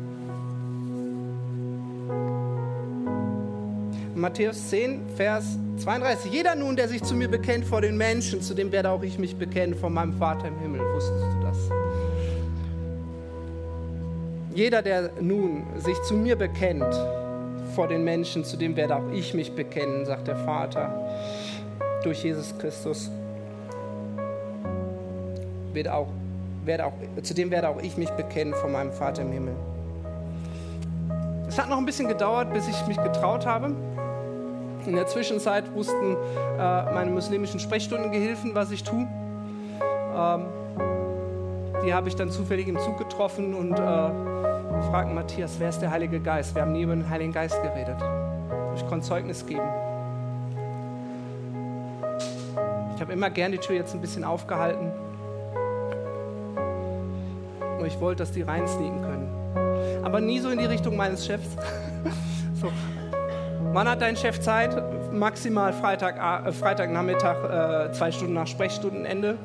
[4.21, 6.31] Matthäus 10, Vers 32.
[6.31, 9.17] Jeder nun, der sich zu mir bekennt vor den Menschen, zu dem werde auch ich
[9.17, 10.79] mich bekennen vor meinem Vater im Himmel.
[10.93, 11.57] Wusstest du das?
[14.53, 16.93] Jeder, der nun sich zu mir bekennt
[17.73, 20.93] vor den Menschen, zu dem werde auch ich mich bekennen, sagt der Vater,
[22.03, 23.09] durch Jesus Christus.
[25.73, 26.09] Wird auch,
[26.63, 26.93] werde auch,
[27.23, 29.55] zu dem werde auch ich mich bekennen vor meinem Vater im Himmel.
[31.47, 33.75] Es hat noch ein bisschen gedauert, bis ich mich getraut habe.
[34.85, 36.15] In der Zwischenzeit wussten
[36.57, 39.07] äh, meine muslimischen Sprechstundengehilfen, was ich tue.
[40.15, 40.45] Ähm,
[41.85, 43.77] die habe ich dann zufällig im Zug getroffen und äh,
[44.89, 46.55] fragten Matthias, wer ist der Heilige Geist?
[46.55, 47.97] Wir haben nie über den Heiligen Geist geredet.
[48.75, 49.67] Ich konnte Zeugnis geben.
[52.95, 54.91] Ich habe immer gern die Tür jetzt ein bisschen aufgehalten.
[57.79, 60.03] Und ich wollte, dass die reinsneaken können.
[60.03, 61.49] Aber nie so in die Richtung meines Chefs.
[62.53, 62.71] so,
[63.73, 64.75] Wann hat dein Chef Zeit?
[65.13, 69.37] Maximal Freitag, äh, Freitagnachmittag, äh, zwei Stunden nach Sprechstundenende.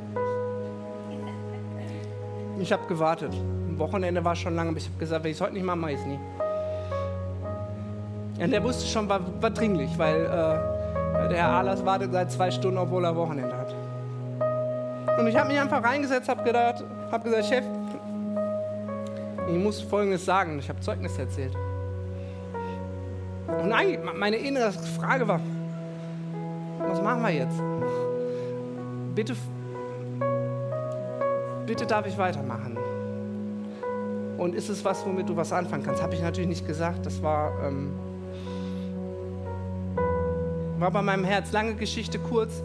[2.58, 3.32] Ich habe gewartet.
[3.76, 5.92] Wochenende war schon lange, aber ich habe gesagt, wenn ich es heute nicht mache, mache
[5.92, 6.18] ich es nie.
[8.42, 12.50] Und der wusste schon, war, war dringlich, weil äh, der Herr Ahlers wartet seit zwei
[12.50, 13.74] Stunden, obwohl er Wochenende hat.
[15.20, 17.64] Und ich habe mich einfach reingesetzt, habe gedacht, habe gesagt, Chef,
[19.48, 20.58] ich muss Folgendes sagen.
[20.58, 21.56] Ich habe Zeugnis erzählt.
[23.46, 25.40] Und eigentlich, meine innere Frage war,
[26.88, 27.60] was machen wir jetzt?
[29.14, 29.34] Bitte,
[31.66, 32.76] bitte darf ich weitermachen.
[34.38, 36.02] Und ist es was, womit du was anfangen kannst?
[36.02, 37.06] Habe ich natürlich nicht gesagt.
[37.06, 37.92] Das war, ähm,
[40.78, 41.52] war bei meinem Herz.
[41.52, 42.62] Lange Geschichte kurz.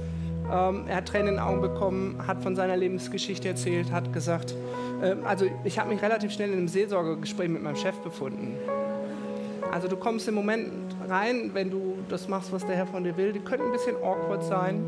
[0.52, 4.54] Ähm, er hat Tränen in den Augen bekommen, hat von seiner Lebensgeschichte erzählt, hat gesagt,
[5.02, 8.58] äh, also ich habe mich relativ schnell in einem Seelsorgegespräch mit meinem Chef befunden.
[9.72, 10.70] Also du kommst im Moment
[11.08, 13.32] rein, wenn du das machst, was der Herr von dir will.
[13.32, 14.84] Die können ein bisschen awkward sein,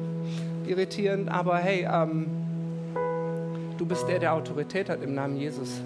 [0.67, 2.27] irritierend, aber hey, ähm,
[3.77, 5.81] du bist der, der Autorität hat im Namen Jesus,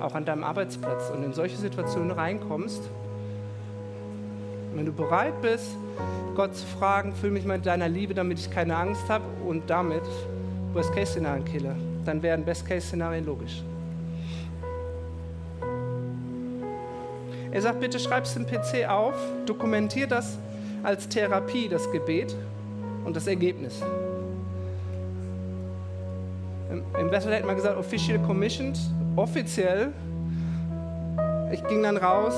[0.00, 2.82] auch an deinem Arbeitsplatz und in solche Situationen reinkommst,
[4.74, 5.76] Wenn du bereit bist,
[6.34, 10.02] Gott zu fragen, füll mich mit deiner Liebe, damit ich keine Angst habe und damit
[10.72, 11.76] Worst-Case-Szenarien kille,
[12.06, 13.62] dann wären Best-Case-Szenarien logisch.
[17.52, 19.14] Er sagt, bitte schreib es im PC auf,
[19.46, 20.38] dokumentier das
[20.82, 22.34] als Therapie, das Gebet
[23.04, 23.82] und das Ergebnis.
[26.98, 28.78] Im Bethel hat man gesagt, official commissioned,
[29.16, 29.92] offiziell.
[31.52, 32.32] Ich ging dann raus,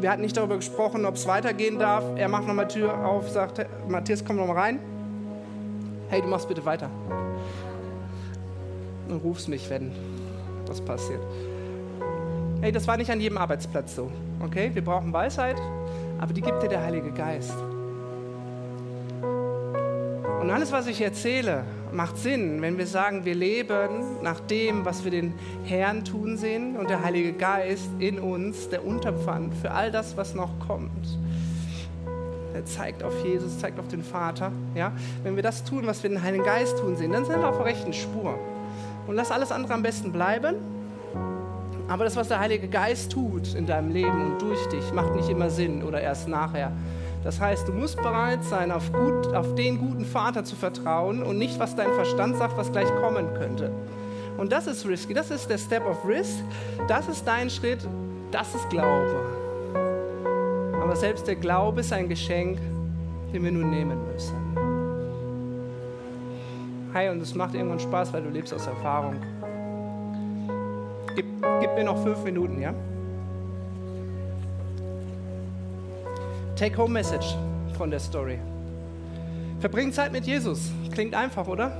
[0.00, 2.04] wir hatten nicht darüber gesprochen, ob es weitergehen darf.
[2.14, 4.78] Er macht nochmal Tür auf, sagt, Matthias, komm nochmal rein.
[6.08, 6.88] Hey, du machst bitte weiter.
[9.08, 9.90] Und rufst mich, wenn
[10.66, 11.20] was passiert.
[12.60, 14.10] Hey, das war nicht an jedem Arbeitsplatz so.
[14.40, 15.56] Okay, wir brauchen Weisheit,
[16.18, 17.54] aber die gibt dir der Heilige Geist.
[20.40, 25.04] Und alles, was ich erzähle, macht Sinn, wenn wir sagen, wir leben nach dem, was
[25.04, 25.34] wir den
[25.66, 30.34] Herrn tun sehen und der Heilige Geist in uns, der Unterpfand für all das, was
[30.34, 31.16] noch kommt.
[32.54, 34.50] Er zeigt auf Jesus, zeigt auf den Vater.
[34.74, 34.90] Ja?
[35.22, 37.58] Wenn wir das tun, was wir den Heiligen Geist tun sehen, dann sind wir auf
[37.58, 38.36] der rechten Spur.
[39.06, 40.56] Und lass alles andere am besten bleiben.
[41.88, 45.30] Aber das, was der Heilige Geist tut in deinem Leben und durch dich, macht nicht
[45.30, 46.70] immer Sinn oder erst nachher.
[47.24, 51.38] Das heißt, du musst bereit sein, auf, gut, auf den guten Vater zu vertrauen und
[51.38, 53.72] nicht, was dein Verstand sagt, was gleich kommen könnte.
[54.36, 56.44] Und das ist risky, das ist der Step of Risk,
[56.86, 57.80] das ist dein Schritt,
[58.30, 59.26] das ist Glaube.
[60.80, 62.60] Aber selbst der Glaube ist ein Geschenk,
[63.32, 64.36] den wir nun nehmen müssen.
[66.94, 69.16] Hi, und es macht irgendwann Spaß, weil du lebst aus Erfahrung.
[71.60, 72.72] Gib, mir noch fünf Minuten, ja?
[76.56, 77.36] Take-Home-Message
[77.76, 78.38] von der Story.
[79.60, 80.70] Verbring Zeit mit Jesus.
[80.92, 81.72] Klingt einfach, oder?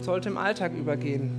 [0.00, 1.30] Sollte im Alltag übergehen.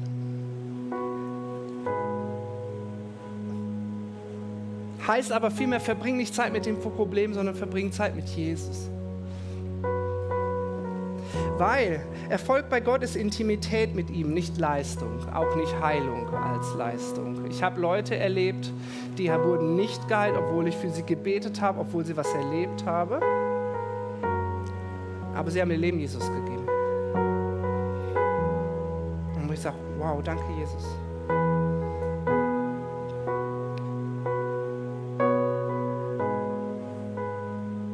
[5.08, 8.90] Heißt aber vielmehr, verbring nicht Zeit mit dem Problem, sondern verbring Zeit mit Jesus.
[11.64, 17.46] Weil Erfolg bei Gott ist Intimität mit ihm, nicht Leistung, auch nicht Heilung als Leistung.
[17.50, 18.70] Ich habe Leute erlebt,
[19.18, 23.24] die wurden nicht geheilt, obwohl ich für sie gebetet habe, obwohl sie was erlebt haben.
[25.34, 26.68] Aber sie haben ihr Leben Jesus gegeben.
[29.42, 30.86] Und ich sage, wow, danke Jesus.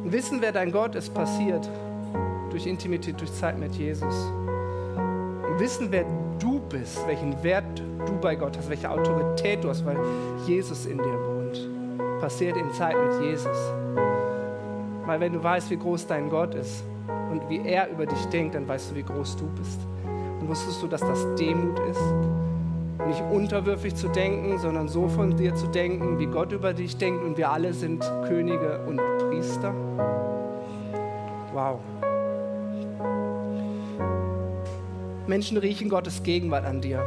[0.02, 1.70] Wissen, wer dein Gott ist, passiert
[2.50, 4.30] durch Intimität, durch Zeit mit Jesus.
[5.58, 6.04] Wissen, wer
[6.38, 9.98] du bist, welchen Wert du bei Gott hast, welche Autorität du hast, weil
[10.46, 13.56] Jesus in dir wohnt, passiert in Zeit mit Jesus.
[15.06, 16.82] Weil wenn du weißt, wie groß dein Gott ist
[17.30, 19.80] und wie er über dich denkt, dann weißt du, wie groß du bist.
[20.40, 22.00] Und wusstest du, dass das Demut ist?
[23.06, 27.24] Nicht unterwürfig zu denken, sondern so von dir zu denken, wie Gott über dich denkt
[27.24, 29.74] und wir alle sind Könige und Priester.
[31.52, 31.80] Wow.
[35.30, 37.06] Menschen riechen Gottes Gegenwart an dir.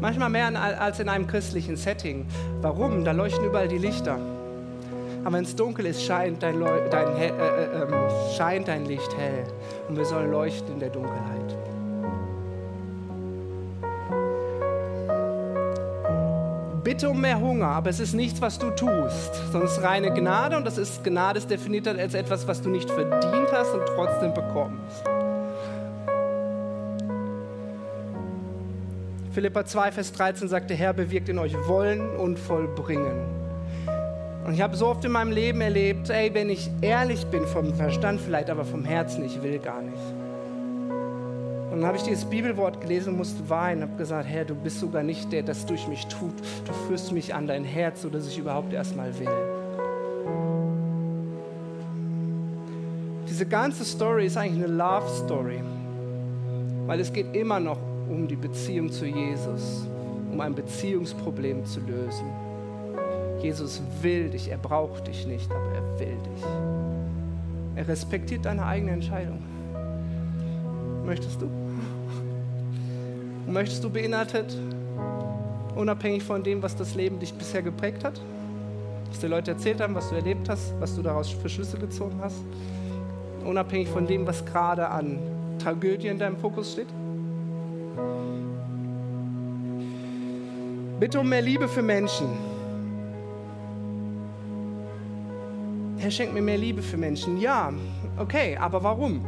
[0.00, 2.26] Manchmal mehr als in einem christlichen Setting.
[2.60, 3.04] Warum?
[3.04, 4.18] Da leuchten überall die Lichter.
[5.22, 6.58] Aber wenn es dunkel ist, scheint dein,
[6.90, 9.44] dein, äh, äh, äh, scheint dein Licht hell.
[9.88, 11.56] Und wir sollen leuchten in der Dunkelheit.
[16.82, 20.12] Bitte um mehr Hunger, aber es ist nichts, was du tust, sondern es ist reine
[20.12, 23.86] Gnade und das ist Gnade ist definiert als etwas, was du nicht verdient hast und
[23.86, 25.11] trotzdem bekommst.
[29.32, 33.24] Philippa 2, Vers 13 sagt, der Herr bewirkt in euch Wollen und Vollbringen.
[34.44, 37.72] Und ich habe so oft in meinem Leben erlebt, ey, wenn ich ehrlich bin vom
[37.74, 39.96] Verstand vielleicht, aber vom Herzen, ich will gar nicht.
[41.70, 45.02] Und dann habe ich dieses Bibelwort gelesen musste weinen, habe gesagt, Herr, du bist sogar
[45.02, 46.34] nicht der, das durch mich tut.
[46.66, 49.30] Du führst mich an dein Herz, sodass ich überhaupt erstmal will.
[53.26, 55.62] Diese ganze Story ist eigentlich eine Love Story,
[56.84, 57.78] weil es geht immer noch
[58.12, 59.86] um die Beziehung zu Jesus,
[60.30, 62.26] um ein Beziehungsproblem zu lösen.
[63.40, 66.44] Jesus will dich, er braucht dich nicht, aber er will dich.
[67.74, 69.42] Er respektiert deine eigene Entscheidung.
[71.04, 71.48] Möchtest du?
[73.50, 74.56] Möchtest du beinhaltet,
[75.74, 78.20] unabhängig von dem, was das Leben dich bisher geprägt hat?
[79.08, 82.18] Was die Leute erzählt haben, was du erlebt hast, was du daraus für Schlüsse gezogen
[82.20, 82.42] hast?
[83.44, 85.18] Unabhängig von dem, was gerade an
[85.58, 86.88] Tragödie in deinem Fokus steht?
[91.02, 92.28] Bitte um mehr Liebe für Menschen.
[95.98, 97.40] Herr, schenkt mir mehr Liebe für Menschen.
[97.40, 97.72] Ja,
[98.18, 99.24] okay, aber warum?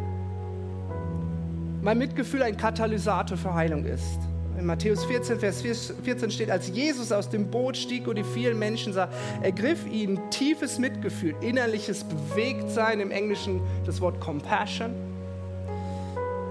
[1.83, 4.19] Weil Mitgefühl ein Katalysator für Heilung ist.
[4.59, 8.59] In Matthäus 14, Vers 14 steht, als Jesus aus dem Boot stieg und die vielen
[8.59, 9.09] Menschen sah,
[9.43, 14.91] ergriff ihn tiefes Mitgefühl, innerliches Bewegtsein, im Englischen das Wort Compassion.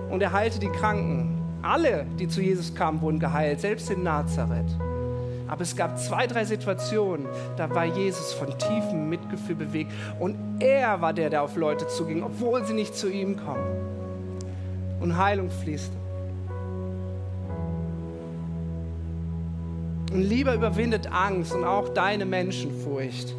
[0.10, 1.43] Und er heilte die Kranken.
[1.64, 4.78] Alle, die zu Jesus kamen, wurden geheilt, selbst in Nazareth.
[5.48, 11.00] Aber es gab zwei, drei Situationen, da war Jesus von tiefem Mitgefühl bewegt und er
[11.00, 13.64] war der, der auf Leute zuging, obwohl sie nicht zu ihm kommen.
[15.00, 15.92] Und Heilung fließt.
[20.12, 23.34] Und Liebe überwindet Angst und auch deine Menschenfurcht.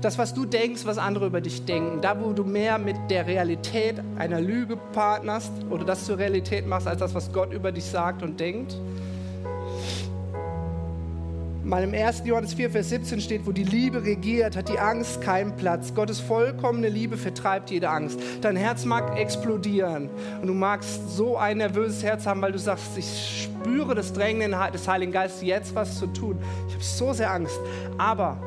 [0.00, 3.26] Das, was du denkst, was andere über dich denken, da, wo du mehr mit der
[3.26, 7.84] Realität einer Lüge partnerst oder das zur Realität machst, als das, was Gott über dich
[7.84, 8.76] sagt und denkt.
[11.64, 12.22] Mal im 1.
[12.24, 15.92] Johannes 4, Vers 17 steht, wo die Liebe regiert, hat die Angst keinen Platz.
[15.92, 18.18] Gottes vollkommene Liebe vertreibt jede Angst.
[18.40, 20.08] Dein Herz mag explodieren
[20.40, 24.54] und du magst so ein nervöses Herz haben, weil du sagst, ich spüre das Drängen
[24.72, 26.38] des Heiligen Geistes, jetzt was zu tun.
[26.68, 27.60] Ich habe so sehr Angst.
[27.98, 28.38] Aber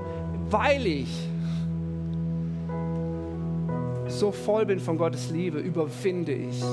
[0.49, 1.30] weil ich
[4.21, 6.63] so voll bin von Gottes Liebe, überwinde ich.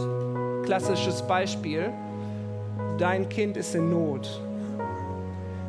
[0.65, 1.91] Klassisches Beispiel,
[2.99, 4.43] dein Kind ist in Not.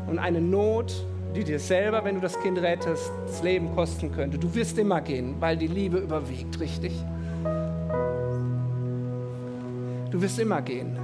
[0.06, 0.94] Und eine Not,
[1.34, 4.38] die dir selber, wenn du das Kind rettest, das Leben kosten könnte.
[4.38, 6.92] Du wirst immer gehen, weil die Liebe überwiegt, richtig?
[10.12, 10.98] Du wirst immer gehen.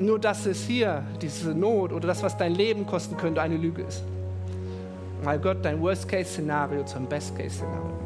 [0.00, 3.82] Nur dass es hier, diese Not oder das, was dein Leben kosten könnte, eine Lüge
[3.82, 4.02] ist.
[5.22, 8.05] Weil Gott dein Worst-Case-Szenario zum Best-Case-Szenario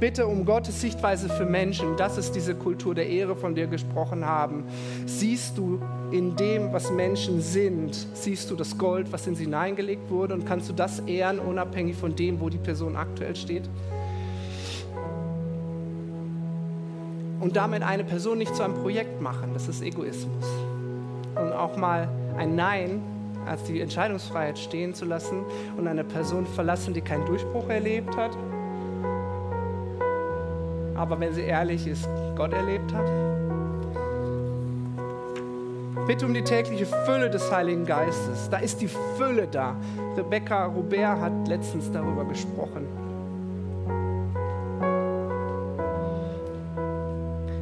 [0.00, 3.78] bitte um Gottes Sichtweise für Menschen, das ist diese Kultur der Ehre, von der wir
[3.78, 4.64] gesprochen haben,
[5.06, 5.80] siehst du
[6.10, 10.46] in dem, was Menschen sind, siehst du das Gold, was in sie hineingelegt wurde und
[10.46, 13.68] kannst du das ehren, unabhängig von dem, wo die Person aktuell steht?
[17.44, 19.50] und damit eine Person nicht zu einem Projekt machen.
[19.52, 20.46] Das ist Egoismus.
[21.34, 22.08] Und auch mal
[22.38, 23.02] ein Nein
[23.46, 25.44] als die Entscheidungsfreiheit stehen zu lassen
[25.76, 28.34] und eine Person verlassen, die keinen Durchbruch erlebt hat,
[30.94, 33.10] aber wenn sie ehrlich ist, Gott erlebt hat.
[36.06, 38.50] Bitte um die tägliche Fülle des Heiligen Geistes.
[38.50, 39.74] Da ist die Fülle da.
[40.16, 42.86] Rebecca Robert hat letztens darüber gesprochen.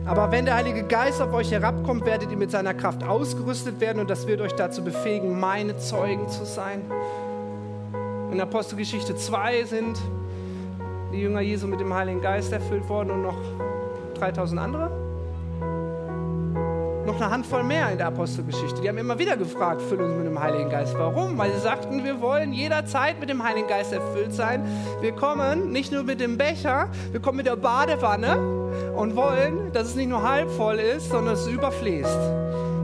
[0.04, 4.00] Aber wenn der Heilige Geist auf euch herabkommt, werdet ihr mit seiner Kraft ausgerüstet werden
[4.00, 6.82] und das wird euch dazu befähigen, meine Zeugen zu sein.
[8.32, 9.98] In Apostelgeschichte 2 sind
[11.12, 13.38] die Jünger Jesu mit dem Heiligen Geist erfüllt worden und noch
[14.18, 14.90] 3000 andere.
[17.04, 18.80] Noch eine Handvoll mehr in der Apostelgeschichte.
[18.80, 20.94] Die haben immer wieder gefragt, füllen uns mit dem Heiligen Geist.
[20.96, 21.36] Warum?
[21.36, 24.64] Weil sie sagten, wir wollen jederzeit mit dem Heiligen Geist erfüllt sein.
[25.00, 28.38] Wir kommen nicht nur mit dem Becher, wir kommen mit der Badewanne
[28.94, 32.41] und wollen, dass es nicht nur halb voll ist, sondern es überfließt.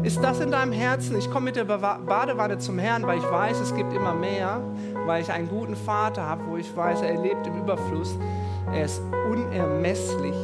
[0.09, 1.19] Ist das in deinem Herzen?
[1.19, 4.63] Ich komme mit der Badewanne zum Herrn, weil ich weiß, es gibt immer mehr,
[5.05, 8.17] weil ich einen guten Vater habe, wo ich weiß, er lebt im Überfluss.
[8.73, 10.35] Er ist unermesslich.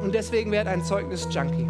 [0.00, 1.68] Und deswegen wird ein Zeugnis-Junkie.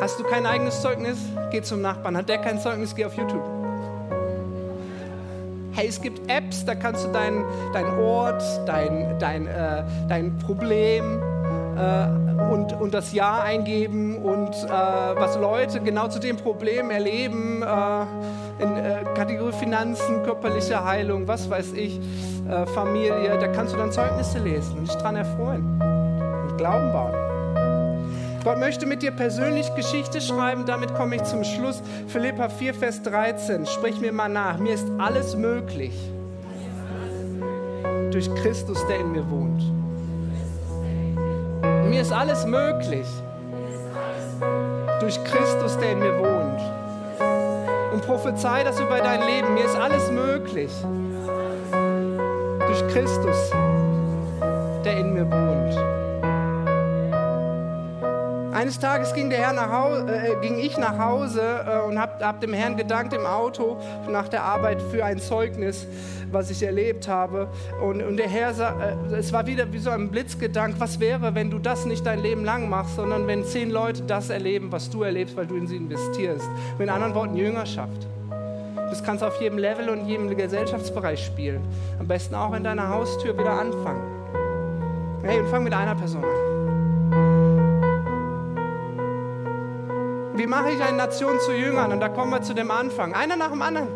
[0.00, 1.18] Hast du kein eigenes Zeugnis?
[1.50, 2.16] Geh zum Nachbarn.
[2.16, 2.94] Hat der kein Zeugnis?
[2.94, 3.42] Geh auf YouTube.
[5.72, 11.20] Hey, es gibt Apps, da kannst du deinen dein Ort, dein, dein, äh, dein Problem
[11.80, 17.62] äh, und, und das Ja eingeben und äh, was Leute genau zu dem Problem erleben,
[17.62, 22.00] äh, in äh, Kategorie Finanzen, körperliche Heilung, was weiß ich,
[22.48, 27.14] äh, Familie, da kannst du dann Zeugnisse lesen und dich daran erfreuen und Glauben bauen.
[28.42, 30.64] Gott möchte mit dir persönlich Geschichte schreiben.
[30.64, 31.82] Damit komme ich zum Schluss.
[32.08, 33.66] Philippa 4, Vers 13.
[33.66, 34.58] Sprich mir mal nach.
[34.58, 35.92] Mir ist alles möglich.
[38.10, 39.79] Durch Christus, der in mir wohnt.
[41.90, 43.08] Mir ist alles möglich.
[45.00, 46.60] Durch Christus, der in mir wohnt.
[47.92, 49.54] Und prophezei das über dein Leben.
[49.54, 50.70] Mir ist alles möglich.
[51.72, 53.50] Durch Christus,
[54.84, 55.59] der in mir wohnt.
[58.52, 62.24] Eines Tages ging, der Herr nach Hause, äh, ging ich nach Hause äh, und habe
[62.24, 63.76] hab dem Herrn gedankt im Auto
[64.10, 65.86] nach der Arbeit für ein Zeugnis,
[66.32, 67.48] was ich erlebt habe.
[67.80, 71.50] Und, und der Herr, äh, es war wieder wie so ein Blitzgedank, was wäre, wenn
[71.50, 75.04] du das nicht dein Leben lang machst, sondern wenn zehn Leute das erleben, was du
[75.04, 76.48] erlebst, weil du in sie investierst.
[76.76, 78.08] Mit anderen Worten Jüngerschaft.
[78.90, 81.62] Das kannst du auf jedem Level und jedem Gesellschaftsbereich spielen.
[82.00, 84.02] Am besten auch in deiner Haustür wieder anfangen.
[85.22, 87.39] Hey, und fang mit einer Person an.
[90.40, 91.92] Wie mache ich eine Nation zu Jüngern?
[91.92, 93.12] Und da kommen wir zu dem Anfang.
[93.12, 93.88] Einer nach dem anderen.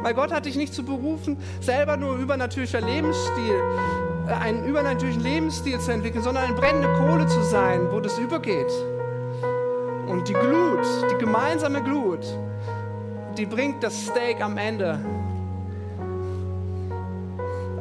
[0.00, 3.60] Weil Gott hat dich nicht zu berufen, selber nur übernatürlicher Lebensstil
[4.28, 8.70] einen übernatürlichen Lebensstil zu entwickeln, sondern eine brennende Kohle zu sein, wo das übergeht.
[10.06, 12.24] Und die Glut, die gemeinsame Glut,
[13.36, 15.00] die bringt das Steak am Ende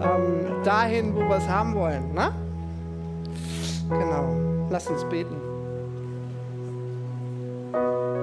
[0.01, 2.15] ähm, dahin, wo wir es haben wollen.
[2.15, 2.31] Ne?
[3.91, 4.67] Genau.
[4.71, 5.44] Lass uns beten.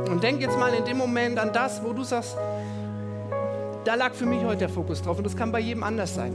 [0.09, 2.37] Und denk jetzt mal in dem Moment an das, wo du sagst,
[3.85, 6.33] da lag für mich heute der Fokus drauf und das kann bei jedem anders sein.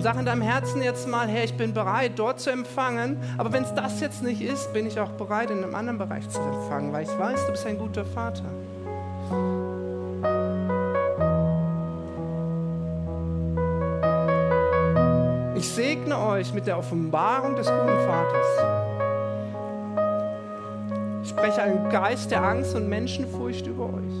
[0.00, 3.18] Und sag in deinem Herzen jetzt mal, Herr, ich bin bereit, dort zu empfangen.
[3.36, 6.26] Aber wenn es das jetzt nicht ist, bin ich auch bereit, in einem anderen Bereich
[6.30, 8.44] zu empfangen, weil ich weiß, du bist ein guter Vater.
[16.40, 18.46] Euch mit der Offenbarung des guten Vaters.
[21.22, 24.14] Ich spreche einen Geist der Angst und Menschenfurcht über euch.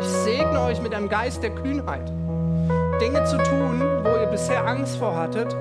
[0.00, 2.12] Ich segne euch mit einem Geist der Kühnheit.
[3.00, 5.54] Dinge zu tun, wo ihr bisher Angst vor hattet,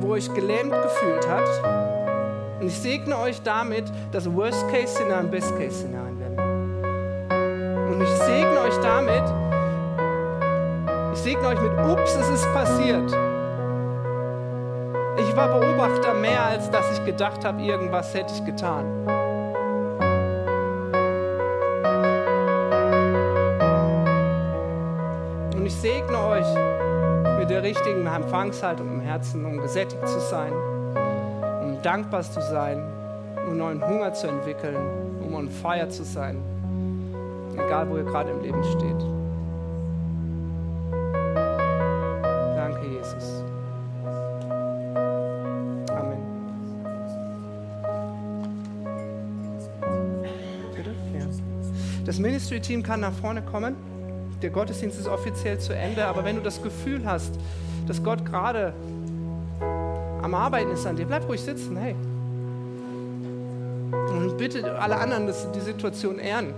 [0.00, 2.60] wo euch gelähmt gefühlt habt.
[2.60, 7.94] Und ich segne euch damit, dass Worst-Case-Szenario ein Best-Case-Szenario werden.
[7.94, 9.24] Und ich segne euch damit,
[11.14, 13.27] ich segne euch mit, ups, es ist passiert
[15.38, 18.84] war Beobachter mehr, als dass ich gedacht habe, irgendwas hätte ich getan.
[25.54, 30.52] Und ich segne euch mit der richtigen Empfangshaltung im Herzen, um gesättigt zu sein,
[31.62, 32.82] um dankbar zu sein,
[33.46, 34.76] um neuen Hunger zu entwickeln,
[35.24, 36.42] um on fire zu sein,
[37.54, 39.17] egal wo ihr gerade im Leben steht.
[52.08, 53.76] Das Ministry-Team kann nach vorne kommen.
[54.40, 57.38] Der Gottesdienst ist offiziell zu Ende, aber wenn du das Gefühl hast,
[57.86, 58.72] dass Gott gerade
[60.22, 61.94] am Arbeiten ist an dir, bleib ruhig sitzen, hey.
[63.92, 66.54] Und bitte alle anderen, dass die Situation ehren.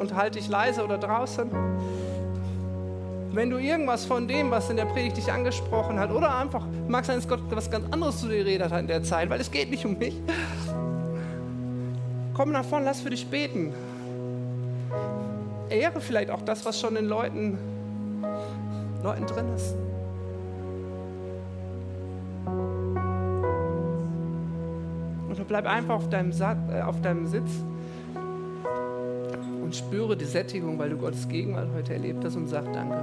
[0.00, 1.50] Und halt dich leise oder draußen.
[3.32, 7.04] Wenn du irgendwas von dem, was in der Predigt dich angesprochen hat, oder einfach mag
[7.04, 9.50] sein, dass Gott was ganz anderes zu dir geredet hat in der Zeit, weil es
[9.50, 10.14] geht nicht um mich.
[12.34, 13.74] Komm nach vorne, lass für dich beten
[15.72, 17.58] ehre vielleicht auch das, was schon in Leuten,
[19.02, 19.74] Leuten drin ist.
[25.28, 27.50] Und bleib einfach auf deinem, Sat, äh, auf deinem Sitz
[29.62, 33.02] und spüre die Sättigung, weil du Gottes Gegenwart heute erlebt hast und sag Danke.